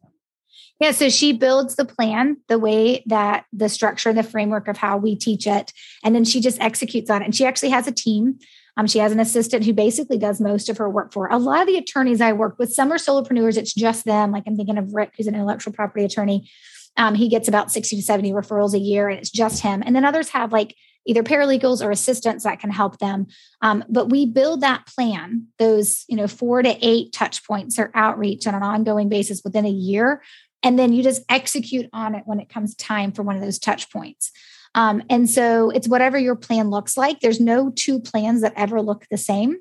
[0.80, 4.76] Yeah, so she builds the plan the way that the structure and the framework of
[4.76, 5.72] how we teach it.
[6.04, 7.24] And then she just executes on it.
[7.24, 8.38] And she actually has a team.
[8.76, 11.34] Um, she has an assistant who basically does most of her work for her.
[11.34, 14.32] A lot of the attorneys I work with, some are solopreneurs, it's just them.
[14.32, 16.50] Like I'm thinking of Rick, who's an intellectual property attorney.
[16.98, 19.82] Um, he gets about 60 to 70 referrals a year, and it's just him.
[19.84, 20.74] And then others have like
[21.06, 23.26] either paralegals or assistants that can help them.
[23.62, 27.90] Um, but we build that plan, those you know four to eight touch points or
[27.94, 30.22] outreach on an ongoing basis within a year,
[30.62, 33.58] and then you just execute on it when it comes time for one of those
[33.58, 34.32] touch points.
[34.74, 37.20] Um, and so it's whatever your plan looks like.
[37.20, 39.56] There's no two plans that ever look the same.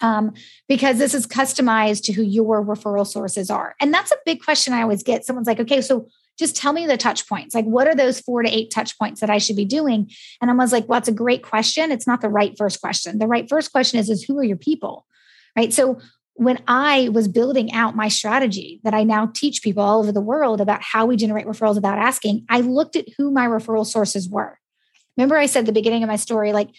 [0.00, 0.32] Um,
[0.68, 3.76] because this is customized to who your referral sources are.
[3.78, 5.24] And that's a big question I always get.
[5.24, 7.54] Someone's like, okay, so just tell me the touch points.
[7.54, 10.10] Like, what are those four to eight touch points that I should be doing?
[10.40, 11.92] And I was like, well, it's a great question.
[11.92, 13.18] It's not the right first question.
[13.18, 15.06] The right first question is, is who are your people?
[15.56, 15.72] Right.
[15.72, 16.00] So
[16.34, 20.20] when I was building out my strategy that I now teach people all over the
[20.20, 24.28] world about how we generate referrals without asking, I looked at who my referral sources
[24.28, 24.58] were.
[25.16, 26.70] Remember, I said the beginning of my story, like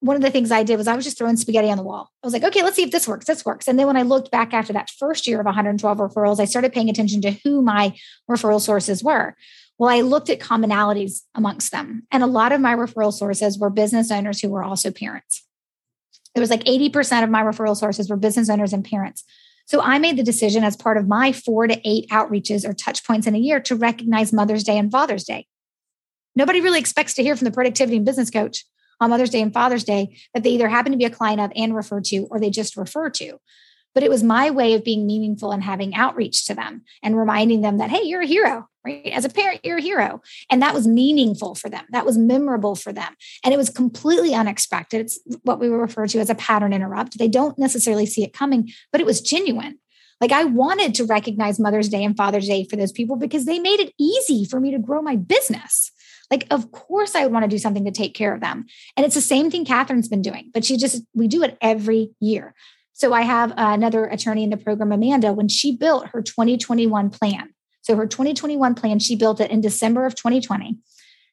[0.00, 2.10] one of the things I did was I was just throwing spaghetti on the wall.
[2.22, 3.26] I was like, okay, let's see if this works.
[3.26, 3.66] This works.
[3.66, 6.72] And then when I looked back after that first year of 112 referrals, I started
[6.72, 7.96] paying attention to who my
[8.30, 9.34] referral sources were.
[9.76, 12.04] Well, I looked at commonalities amongst them.
[12.10, 15.44] And a lot of my referral sources were business owners who were also parents.
[16.34, 19.24] It was like 80% of my referral sources were business owners and parents.
[19.66, 23.04] So I made the decision as part of my four to eight outreaches or touch
[23.04, 25.46] points in a year to recognize Mother's Day and Father's Day.
[26.34, 28.64] Nobody really expects to hear from the productivity and business coach
[29.00, 31.52] on Mother's Day and Father's Day that they either happen to be a client of
[31.54, 33.38] and refer to, or they just refer to.
[33.94, 37.62] But it was my way of being meaningful and having outreach to them and reminding
[37.62, 39.06] them that, hey, you're a hero, right?
[39.06, 40.20] As a parent, you're a hero.
[40.50, 41.84] And that was meaningful for them.
[41.90, 43.12] That was memorable for them.
[43.44, 45.00] And it was completely unexpected.
[45.00, 47.18] It's what we refer to as a pattern interrupt.
[47.18, 49.78] They don't necessarily see it coming, but it was genuine.
[50.20, 53.58] Like I wanted to recognize Mother's Day and Father's Day for those people because they
[53.58, 55.92] made it easy for me to grow my business.
[56.30, 58.66] Like, of course, I would want to do something to take care of them.
[58.96, 62.10] And it's the same thing Catherine's been doing, but she just, we do it every
[62.20, 62.54] year.
[62.92, 67.54] So I have another attorney in the program, Amanda, when she built her 2021 plan.
[67.80, 70.76] So her 2021 plan, she built it in December of 2020.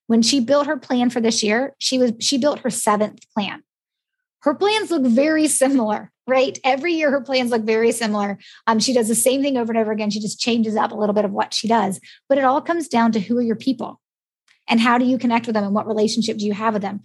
[0.08, 3.64] When she built her plan for this year, she was she built her seventh plan.
[4.43, 6.58] Her plans look very similar, right?
[6.64, 8.38] Every year her plans look very similar.
[8.68, 10.12] Um, she does the same thing over and over again.
[10.12, 12.88] She just changes up a little bit of what she does, but it all comes
[12.88, 14.00] down to who are your people
[14.68, 17.01] and how do you connect with them and what relationship do you have with them?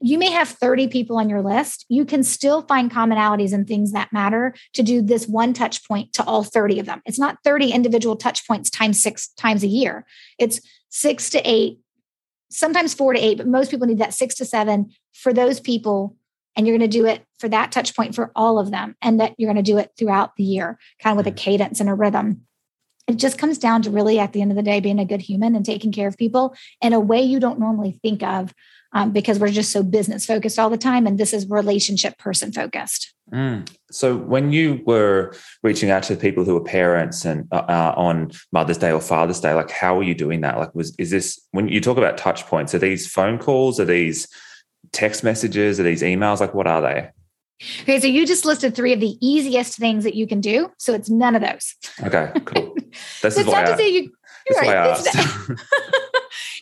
[0.00, 1.86] You may have 30 people on your list.
[1.88, 6.12] You can still find commonalities and things that matter to do this one touch point
[6.14, 7.02] to all 30 of them.
[7.06, 10.04] It's not 30 individual touch points times six times a year.
[10.38, 11.78] It's six to eight
[12.52, 16.16] sometimes four to eight but most people need that six to seven for those people
[16.54, 19.18] and you're going to do it for that touch point for all of them and
[19.18, 21.36] that you're going to do it throughout the year kind of with a mm-hmm.
[21.36, 22.42] cadence and a rhythm
[23.08, 25.20] it just comes down to really at the end of the day being a good
[25.20, 28.54] human and taking care of people in a way you don't normally think of
[28.94, 32.52] um, because we're just so business focused all the time and this is relationship person
[32.52, 33.14] focused.
[33.32, 33.66] Mm.
[33.90, 38.30] so when you were reaching out to people who are parents and uh, uh, on
[38.52, 40.58] mother's day or father's day like how are you doing that?
[40.58, 43.86] Like was is this when you talk about touch points are these phone calls are
[43.86, 44.28] these
[44.92, 46.40] text messages are these emails?
[46.40, 47.08] Like what are they
[47.82, 50.70] Okay, so you just listed three of the easiest things that you can do.
[50.78, 51.74] So it's none of those.
[52.02, 52.74] Okay, cool.
[53.22, 54.12] This is why not I, to say you.
[54.54, 54.98] Right.
[54.98, 55.58] It's, not,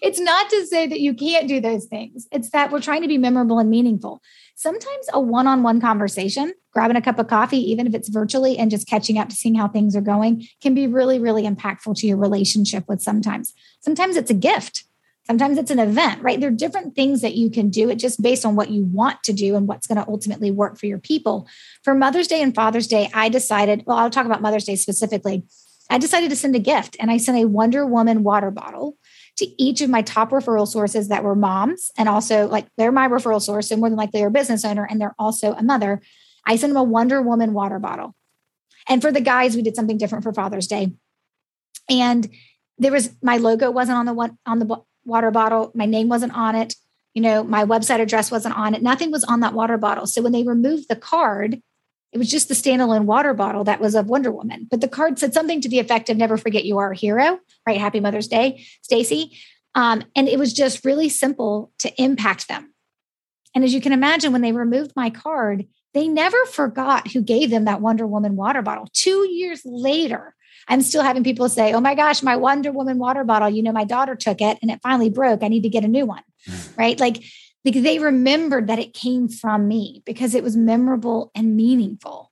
[0.02, 2.28] it's not to say that you can't do those things.
[2.30, 4.22] It's that we're trying to be memorable and meaningful.
[4.54, 8.86] Sometimes a one-on-one conversation, grabbing a cup of coffee, even if it's virtually, and just
[8.86, 12.18] catching up to seeing how things are going, can be really, really impactful to your
[12.18, 13.54] relationship with sometimes.
[13.80, 14.84] Sometimes it's a gift
[15.30, 16.40] Sometimes it's an event, right?
[16.40, 17.88] There are different things that you can do.
[17.88, 20.76] It just based on what you want to do and what's going to ultimately work
[20.76, 21.46] for your people.
[21.84, 25.44] For Mother's Day and Father's Day, I decided, well, I'll talk about Mother's Day specifically.
[25.88, 28.96] I decided to send a gift and I sent a Wonder Woman water bottle
[29.36, 33.06] to each of my top referral sources that were moms and also like they're my
[33.06, 33.68] referral source.
[33.68, 36.02] So more than likely they're a business owner and they're also a mother.
[36.44, 38.16] I sent them a Wonder Woman water bottle.
[38.88, 40.90] And for the guys, we did something different for Father's Day.
[41.88, 42.28] And
[42.78, 45.70] there was my logo wasn't on the one on the water bottle.
[45.74, 46.74] My name wasn't on it.
[47.12, 48.82] You know, my website address wasn't on it.
[48.82, 50.06] Nothing was on that water bottle.
[50.06, 51.60] So when they removed the card,
[52.12, 54.66] it was just the standalone water bottle that was of Wonder Woman.
[54.70, 57.40] But the card said something to the effect of "Never forget you are a hero."
[57.66, 57.78] Right?
[57.78, 59.36] Happy Mother's Day, Stacey.
[59.74, 62.72] Um, and it was just really simple to impact them.
[63.54, 67.50] And as you can imagine, when they removed my card, they never forgot who gave
[67.50, 68.88] them that Wonder Woman water bottle.
[68.92, 70.34] Two years later,
[70.68, 73.72] I'm still having people say, oh my gosh, my Wonder Woman water bottle, you know,
[73.72, 75.42] my daughter took it and it finally broke.
[75.42, 76.22] I need to get a new one.
[76.48, 76.78] Mm.
[76.78, 77.00] Right.
[77.00, 77.22] Like,
[77.64, 82.30] because they remembered that it came from me because it was memorable and meaningful.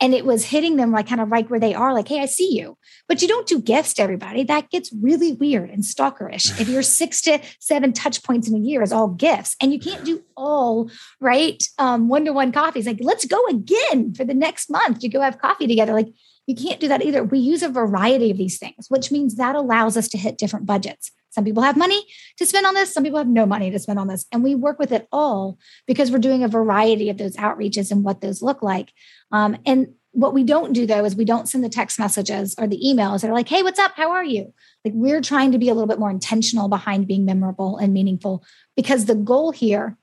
[0.00, 2.26] and it was hitting them like kind of right where they are like hey i
[2.26, 2.76] see you
[3.08, 6.82] but you don't do gifts to everybody that gets really weird and stalkerish if you're
[7.00, 10.22] six to seven touch points in a year is all gifts and you can't do
[10.36, 15.20] all right um, one-to-one coffees like let's go again for the next month to go
[15.20, 16.08] have coffee together like
[16.48, 19.54] you can't do that either we use a variety of these things which means that
[19.54, 22.04] allows us to hit different budgets some people have money
[22.38, 24.26] to spend on this, some people have no money to spend on this.
[24.32, 28.02] And we work with it all because we're doing a variety of those outreaches and
[28.02, 28.92] what those look like.
[29.30, 32.66] Um, and what we don't do though is we don't send the text messages or
[32.66, 33.92] the emails that are like, hey, what's up?
[33.94, 34.52] How are you?
[34.84, 38.42] Like we're trying to be a little bit more intentional behind being memorable and meaningful
[38.74, 39.96] because the goal here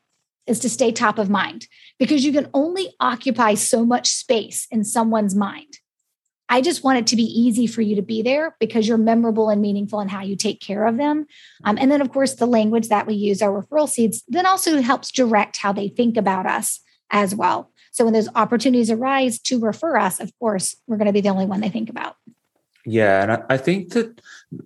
[0.46, 1.68] is to stay top of mind
[1.98, 5.80] because you can only occupy so much space in someone's mind.
[6.48, 9.50] I just want it to be easy for you to be there because you're memorable
[9.50, 11.26] and meaningful in how you take care of them.
[11.64, 14.82] Um, and then, of course, the language that we use, our referral seeds, then also
[14.82, 17.72] helps direct how they think about us as well.
[17.92, 21.30] So when those opportunities arise to refer us, of course, we're going to be the
[21.30, 22.16] only one they think about.
[22.86, 23.24] Yeah.
[23.24, 24.22] And I, think that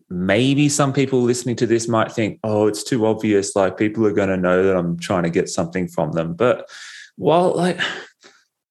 [0.10, 3.56] maybe some people listening to this might think, oh, it's too obvious.
[3.56, 6.34] Like people are going to know that I'm trying to get something from them.
[6.34, 6.70] But
[7.18, 7.80] well, like,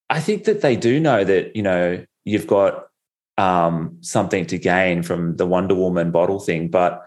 [0.09, 2.88] I think that they do know that, you know, you've got
[3.39, 7.05] um, something to gain from the Wonder Woman bottle thing, but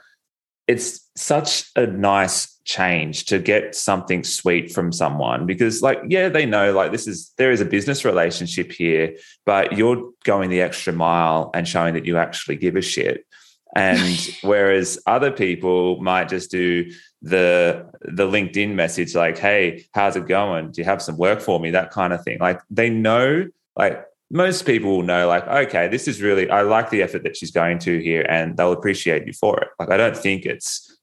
[0.66, 6.46] it's such a nice change to get something sweet from someone because like yeah they
[6.46, 10.92] know like this is there is a business relationship here but you're going the extra
[10.92, 13.26] mile and showing that you actually give a shit.
[13.74, 20.26] And whereas other people might just do the the linkedin message like hey how's it
[20.26, 20.70] going?
[20.70, 21.72] Do you have some work for me?
[21.72, 22.38] That kind of thing.
[22.38, 26.90] Like they know like most people will know like okay this is really i like
[26.90, 29.68] the effort that she's going to here and they'll appreciate you for it.
[29.78, 30.96] Like i don't think it's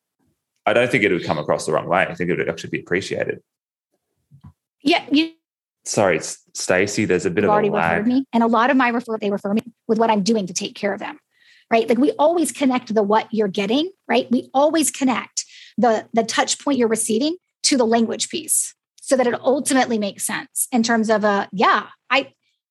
[0.66, 2.06] i don't think it would come across the wrong way.
[2.10, 3.42] I think it would actually be appreciated.
[4.82, 5.32] Yeah you
[5.86, 6.20] sorry
[6.54, 8.00] stacey there's a bit of already a lag.
[8.00, 10.46] referred me and a lot of my refer they refer me with what i'm doing
[10.46, 11.18] to take care of them
[11.72, 11.88] right?
[11.88, 14.30] Like we always connect the what you're getting right?
[14.32, 15.46] We always connect
[15.78, 20.26] the the touch point you're receiving to the language piece so that it ultimately makes
[20.26, 21.88] sense in terms of a yeah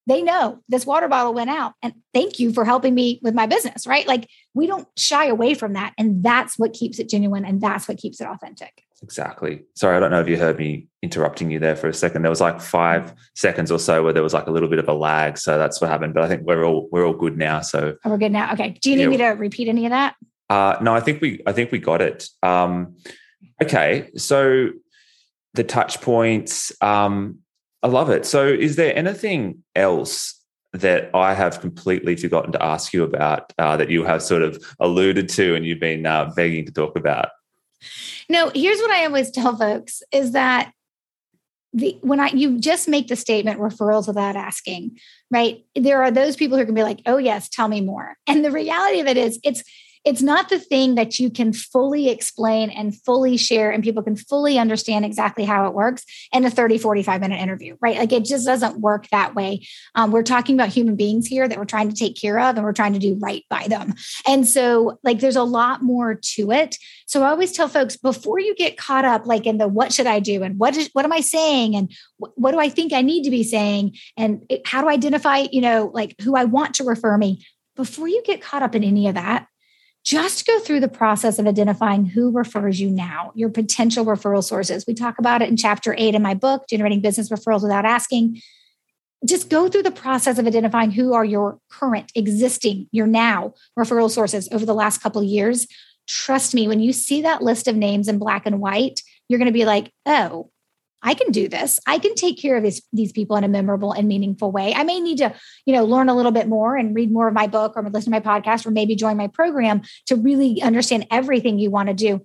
[0.08, 3.46] they know this water bottle went out and thank you for helping me with my
[3.46, 4.06] business, right?
[4.06, 5.92] Like we don't shy away from that.
[5.98, 8.84] And that's what keeps it genuine and that's what keeps it authentic.
[9.02, 9.64] Exactly.
[9.74, 12.22] Sorry, I don't know if you heard me interrupting you there for a second.
[12.22, 14.88] There was like five seconds or so where there was like a little bit of
[14.88, 15.36] a lag.
[15.36, 16.14] So that's what happened.
[16.14, 17.60] But I think we're all we're all good now.
[17.60, 18.54] So oh, we're good now.
[18.54, 18.70] Okay.
[18.80, 19.08] Do you need yeah.
[19.08, 20.16] me to repeat any of that?
[20.48, 22.28] Uh, no, I think we I think we got it.
[22.42, 22.96] Um,
[23.62, 24.10] okay.
[24.16, 24.70] So
[25.52, 26.72] the touch points.
[26.80, 27.40] Um,
[27.82, 28.26] I love it.
[28.26, 30.34] So, is there anything else
[30.72, 34.62] that I have completely forgotten to ask you about uh, that you have sort of
[34.80, 37.30] alluded to and you've been uh, begging to talk about?
[38.28, 40.72] No, here's what I always tell folks is that
[41.72, 44.98] the when I you just make the statement referrals without asking,
[45.30, 45.64] right?
[45.74, 48.50] There are those people who can be like, "Oh yes, tell me more." And the
[48.50, 49.62] reality of it is it's
[50.04, 54.16] it's not the thing that you can fully explain and fully share and people can
[54.16, 57.96] fully understand exactly how it works in a 30 45 minute interview right?
[57.96, 59.66] Like it just doesn't work that way.
[59.94, 62.64] Um, we're talking about human beings here that we're trying to take care of and
[62.64, 63.94] we're trying to do right by them.
[64.26, 66.76] And so like there's a lot more to it.
[67.06, 70.06] So i always tell folks before you get caught up like in the what should
[70.06, 73.00] i do and what is what am i saying and what do i think i
[73.00, 76.74] need to be saying and how do i identify you know like who i want
[76.74, 77.44] to refer me?
[77.76, 79.46] Before you get caught up in any of that
[80.08, 84.86] just go through the process of identifying who refers you now, your potential referral sources.
[84.88, 88.40] We talk about it in chapter eight in my book, Generating Business Referrals Without Asking.
[89.26, 94.10] Just go through the process of identifying who are your current, existing, your now referral
[94.10, 95.66] sources over the last couple of years.
[96.06, 99.44] Trust me, when you see that list of names in black and white, you're going
[99.44, 100.50] to be like, oh,
[101.02, 101.78] I can do this.
[101.86, 104.74] I can take care of these, these people in a memorable and meaningful way.
[104.74, 105.32] I may need to,
[105.64, 108.12] you know, learn a little bit more and read more of my book or listen
[108.12, 111.94] to my podcast or maybe join my program to really understand everything you want to
[111.94, 112.20] do.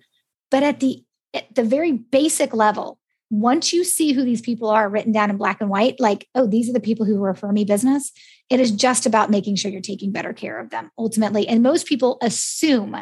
[0.50, 1.04] But at the
[1.34, 3.00] at the very basic level,
[3.30, 6.46] once you see who these people are written down in black and white, like, oh,
[6.46, 8.12] these are the people who refer me business,
[8.50, 11.48] it is just about making sure you're taking better care of them ultimately.
[11.48, 12.96] And most people assume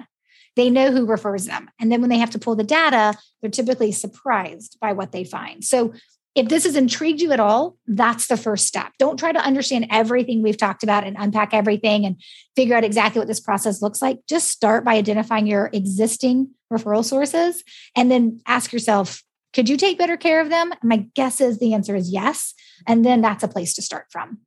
[0.56, 1.70] they know who refers them.
[1.80, 5.24] And then when they have to pull the data, they're typically surprised by what they
[5.24, 5.64] find.
[5.64, 5.94] So
[6.34, 8.94] if this has intrigued you at all, that's the first step.
[8.98, 12.22] Don't try to understand everything we've talked about and unpack everything and
[12.56, 14.20] figure out exactly what this process looks like.
[14.30, 17.64] Just start by identifying your existing referral sources
[17.98, 19.24] and then ask yourself,
[19.54, 20.72] could you take better care of them?
[20.82, 22.54] My guess is the answer is yes.
[22.88, 24.40] And then that's a place to start from.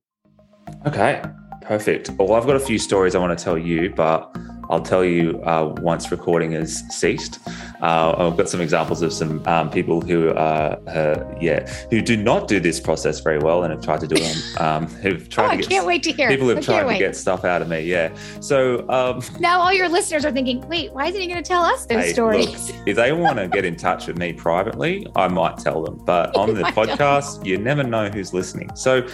[0.87, 1.23] Okay,
[1.61, 2.09] perfect.
[2.19, 4.35] Well, I've got a few stories I want to tell you, but
[4.75, 7.39] I'll tell you uh, once recording has ceased.
[7.81, 12.17] Uh, I've got some examples of some um, people who, uh, uh, yeah, who do
[12.17, 14.35] not do this process very well and have tried to do it.
[14.65, 16.29] Um, who've tried oh, to I can't wait to hear.
[16.29, 16.99] People who've tried to wait.
[16.99, 17.81] get stuff out of me.
[17.81, 18.15] Yeah.
[18.41, 21.63] So um, now all your listeners are thinking, wait, why isn't he going to tell
[21.63, 22.69] us those hey, stories?
[22.71, 26.01] Look, if they want to get in touch with me privately, I might tell them.
[26.05, 28.75] But on the podcast, you never know who's listening.
[28.75, 29.07] So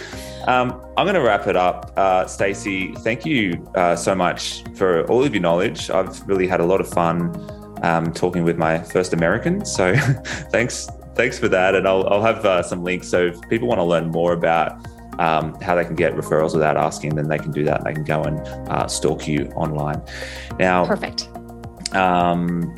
[0.47, 1.91] um, I'm going to wrap it up.
[1.97, 5.89] Uh, Stacey, thank you uh, so much for all of your knowledge.
[5.89, 7.35] I've really had a lot of fun
[7.83, 9.65] um, talking with my first American.
[9.65, 9.95] So
[10.51, 11.75] thanks, thanks for that.
[11.75, 13.09] And I'll, I'll have uh, some links.
[13.09, 14.85] So if people want to learn more about
[15.19, 17.83] um, how they can get referrals without asking, then they can do that.
[17.83, 18.39] They can go and
[18.69, 20.01] uh, stalk you online.
[20.57, 21.27] Now, perfect.
[21.93, 22.77] Um,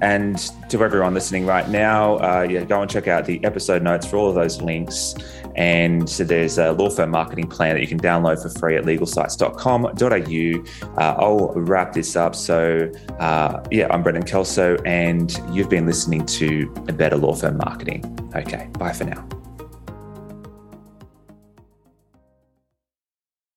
[0.00, 0.38] and
[0.70, 4.16] to everyone listening right now, uh, yeah, go and check out the episode notes for
[4.16, 5.14] all of those links.
[5.56, 8.84] And so there's a law firm marketing plan that you can download for free at
[8.84, 11.00] legalsites.com.au.
[11.00, 12.34] Uh, I'll wrap this up.
[12.34, 17.58] So, uh, yeah, I'm Brendan Kelso, and you've been listening to A Better Law Firm
[17.58, 18.04] Marketing.
[18.34, 19.26] Okay, bye for now.